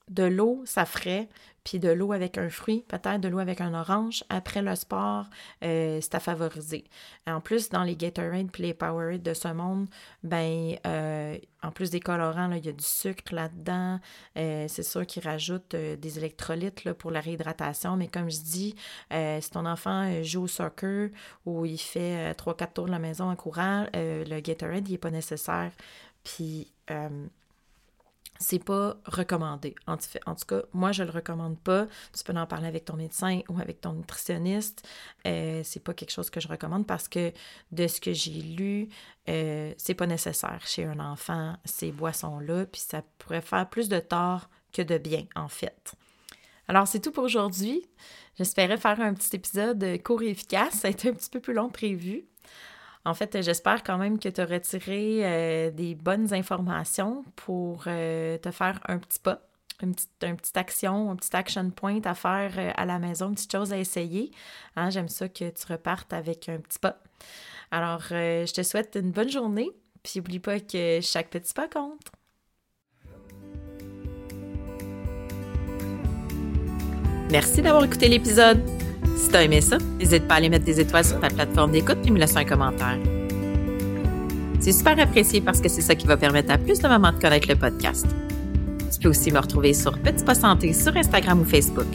De 0.09 0.23
l'eau, 0.23 0.61
ça 0.65 0.85
ferait 0.85 1.29
puis 1.65 1.79
de 1.79 1.89
l'eau 1.89 2.13
avec 2.13 2.37
un 2.37 2.49
fruit, 2.49 2.85
peut-être 2.87 3.19
de 3.19 3.27
l'eau 3.27 3.39
avec 3.39 3.59
un 3.59 3.73
orange. 3.73 4.23
Après 4.29 4.61
le 4.61 4.75
sport, 4.75 5.25
euh, 5.63 5.99
c'est 5.99 6.13
à 6.13 6.19
favoriser. 6.19 6.85
En 7.25 7.41
plus, 7.41 7.69
dans 7.69 7.83
les 7.83 7.95
Gatorade 7.95 8.51
puis 8.51 8.63
les 8.63 8.75
Powerade 8.75 9.23
de 9.23 9.33
ce 9.33 9.47
monde, 9.47 9.87
ben, 10.23 10.77
euh, 10.85 11.35
en 11.63 11.71
plus 11.71 11.89
des 11.89 11.99
colorants, 11.99 12.51
il 12.51 12.63
y 12.63 12.69
a 12.69 12.71
du 12.71 12.83
sucre 12.83 13.33
là-dedans. 13.33 13.99
Euh, 14.37 14.67
c'est 14.69 14.83
sûr 14.83 15.07
qu'ils 15.07 15.23
rajoutent 15.23 15.75
des 15.75 16.17
électrolytes 16.19 16.93
pour 16.93 17.09
la 17.09 17.19
réhydratation. 17.19 17.97
Mais 17.97 18.07
comme 18.07 18.29
je 18.29 18.41
dis, 18.41 18.75
si 19.11 19.49
ton 19.49 19.65
enfant 19.65 20.21
joue 20.21 20.43
au 20.43 20.47
soccer 20.47 21.09
ou 21.47 21.65
il 21.65 21.79
fait 21.79 22.33
3-4 22.33 22.73
tours 22.73 22.85
de 22.85 22.91
la 22.91 22.99
maison 22.99 23.27
en 23.27 23.35
courant, 23.35 23.87
le 23.93 24.39
Gatorade, 24.39 24.87
il 24.87 24.91
n'est 24.91 24.97
pas 24.99 25.09
nécessaire. 25.09 25.71
Puis 26.23 26.71
c'est 28.39 28.63
pas 28.63 28.98
recommandé. 29.06 29.76
En, 29.88 29.98
tout 29.98 30.45
cas, 30.48 30.62
moi, 30.74 30.91
je 30.91 31.04
le 31.04 31.12
recommande 31.12 31.58
pas. 31.60 31.88
Tu 32.17 32.24
peux 32.24 32.38
en 32.38 32.45
parler 32.45 32.67
avec 32.67 32.86
ton 32.86 32.95
médecin 32.95 33.41
ou 33.50 33.60
avec 33.60 33.82
ton 33.82 33.93
nutritionniste. 33.93 34.88
Euh, 35.26 35.62
c'est 35.63 35.84
pas 35.84 35.93
quelque 35.93 36.12
chose 36.12 36.30
que 36.30 36.39
je 36.39 36.48
recommande 36.48 36.86
parce 36.86 37.08
que 37.08 37.32
de 37.71 37.88
ce 37.88 38.02
que 38.02 38.13
j'ai 38.13 38.41
lu, 38.41 38.89
euh, 39.30 39.74
c'est 39.78 39.93
pas 39.93 40.08
nécessaire 40.08 40.62
chez 40.65 40.86
un 40.86 41.00
enfant, 41.00 41.56
ces 41.63 41.91
boissons-là, 41.91 42.65
puis 42.65 42.82
ça 42.82 43.04
pourrait 43.19 43.41
faire 43.41 43.69
plus 43.69 43.89
de 43.89 44.00
tort 44.00 44.50
que 44.74 44.82
de 44.82 44.98
bien, 44.98 45.26
en 45.36 45.48
fait. 45.48 45.93
Alors, 46.67 46.88
c'est 46.88 47.00
tout 47.00 47.12
pour 47.12 47.24
aujourd'hui. 47.24 47.88
J'espérais 48.38 48.78
faire 48.78 49.00
un 49.00 49.13
petit 49.13 49.36
épisode 49.36 50.02
court 50.04 50.24
et 50.24 50.30
efficace. 50.30 50.74
Ça 50.74 50.88
a 50.88 50.91
été 50.91 51.10
un 51.10 51.13
petit 51.13 51.30
peu 51.30 51.39
plus 51.39 51.54
long 51.54 51.67
que 51.67 51.74
prévu. 51.74 52.26
En 53.05 53.13
fait, 53.13 53.39
j'espère 53.43 53.83
quand 53.83 53.99
même 53.99 54.17
que 54.17 54.29
tu 54.29 54.41
as 54.41 54.45
retiré 54.45 55.19
euh, 55.21 55.71
des 55.71 55.93
bonnes 55.93 56.33
informations 56.33 57.23
pour 57.35 57.83
euh, 57.85 58.39
te 58.39 58.49
faire 58.49 58.79
un 58.87 58.97
petit 58.97 59.19
pas, 59.19 59.41
une 59.83 59.93
petite, 59.93 60.57
action, 60.57 61.11
un 61.11 61.15
petit 61.15 61.35
action 61.35 61.69
point 61.69 62.01
à 62.03 62.15
faire 62.15 62.53
euh, 62.57 62.71
à 62.75 62.85
la 62.85 62.97
maison, 62.97 63.29
une 63.29 63.35
petite 63.35 63.51
chose 63.51 63.71
à 63.71 63.77
essayer. 63.77 64.31
Hein, 64.75 64.89
j'aime 64.89 65.07
ça 65.07 65.29
que 65.29 65.47
tu 65.51 65.71
repartes 65.71 66.13
avec 66.13 66.49
un 66.49 66.57
petit 66.57 66.79
pas. 66.79 66.97
Alors, 67.69 68.01
je 68.09 68.51
te 68.51 68.63
souhaite 68.63 68.97
une 68.99 69.11
bonne 69.11 69.29
journée, 69.29 69.69
puis 70.01 70.13
n'oublie 70.17 70.39
pas 70.39 70.59
que 70.59 70.99
chaque 71.01 71.29
petit 71.29 71.53
pas 71.53 71.67
compte. 71.67 72.11
Merci 77.31 77.61
d'avoir 77.61 77.83
écouté 77.83 78.07
l'épisode. 78.07 78.74
Si 79.15 79.30
t'as 79.30 79.43
aimé 79.43 79.62
ça, 79.62 79.78
n'hésite 79.99 80.28
pas 80.28 80.36
à 80.36 80.38
aller 80.38 80.49
mettre 80.49 80.65
des 80.65 80.80
étoiles 80.80 81.06
sur 81.06 81.19
ta 81.19 81.30
plateforme 81.30 81.71
d'écoute 81.71 81.97
et 82.06 82.12
me 82.12 82.19
laisser 82.19 82.38
un 82.38 82.45
commentaire. 82.45 82.97
C'est 84.60 84.71
super 84.71 84.99
apprécié 84.99 85.41
parce 85.41 85.62
que 85.62 85.69
c'est 85.69 85.82
ça 85.82 85.95
qui 85.95 86.08
va 86.08 86.17
permettre 86.17 86.51
à 86.51 86.58
plus 86.58 86.80
de 86.80 86.88
mamans 86.88 87.12
de 87.12 87.19
connaître 87.19 87.47
le 87.47 87.56
podcast. 87.56 88.08
Tu 88.91 88.99
peux 88.99 89.10
aussi 89.10 89.32
me 89.32 89.39
retrouver 89.39 89.73
sur 89.73 89.97
Petit 89.99 90.23
Pas 90.23 90.36
Santé 90.36 90.73
sur 90.73 90.95
Instagram 90.95 91.41
ou 91.41 91.45
Facebook. 91.45 91.88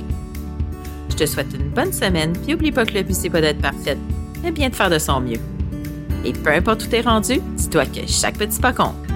Je 1.10 1.16
te 1.16 1.26
souhaite 1.26 1.52
une 1.54 1.68
bonne 1.70 1.92
semaine, 1.92 2.32
puis 2.32 2.54
oublie 2.54 2.72
pas 2.72 2.86
que 2.86 2.94
le 2.94 3.02
but 3.02 3.14
c'est 3.14 3.30
pas 3.30 3.40
d'être 3.40 3.60
parfaite, 3.60 3.98
mais 4.42 4.50
bien 4.50 4.70
de 4.70 4.74
faire 4.74 4.90
de 4.90 4.98
son 4.98 5.20
mieux. 5.20 5.40
Et 6.24 6.32
peu 6.32 6.50
importe 6.50 6.84
où 6.84 6.86
t'es 6.86 7.00
rendu, 7.00 7.40
dis-toi 7.56 7.86
que 7.86 8.06
chaque 8.06 8.38
petit 8.38 8.60
pas 8.60 8.72
compte. 8.72 9.09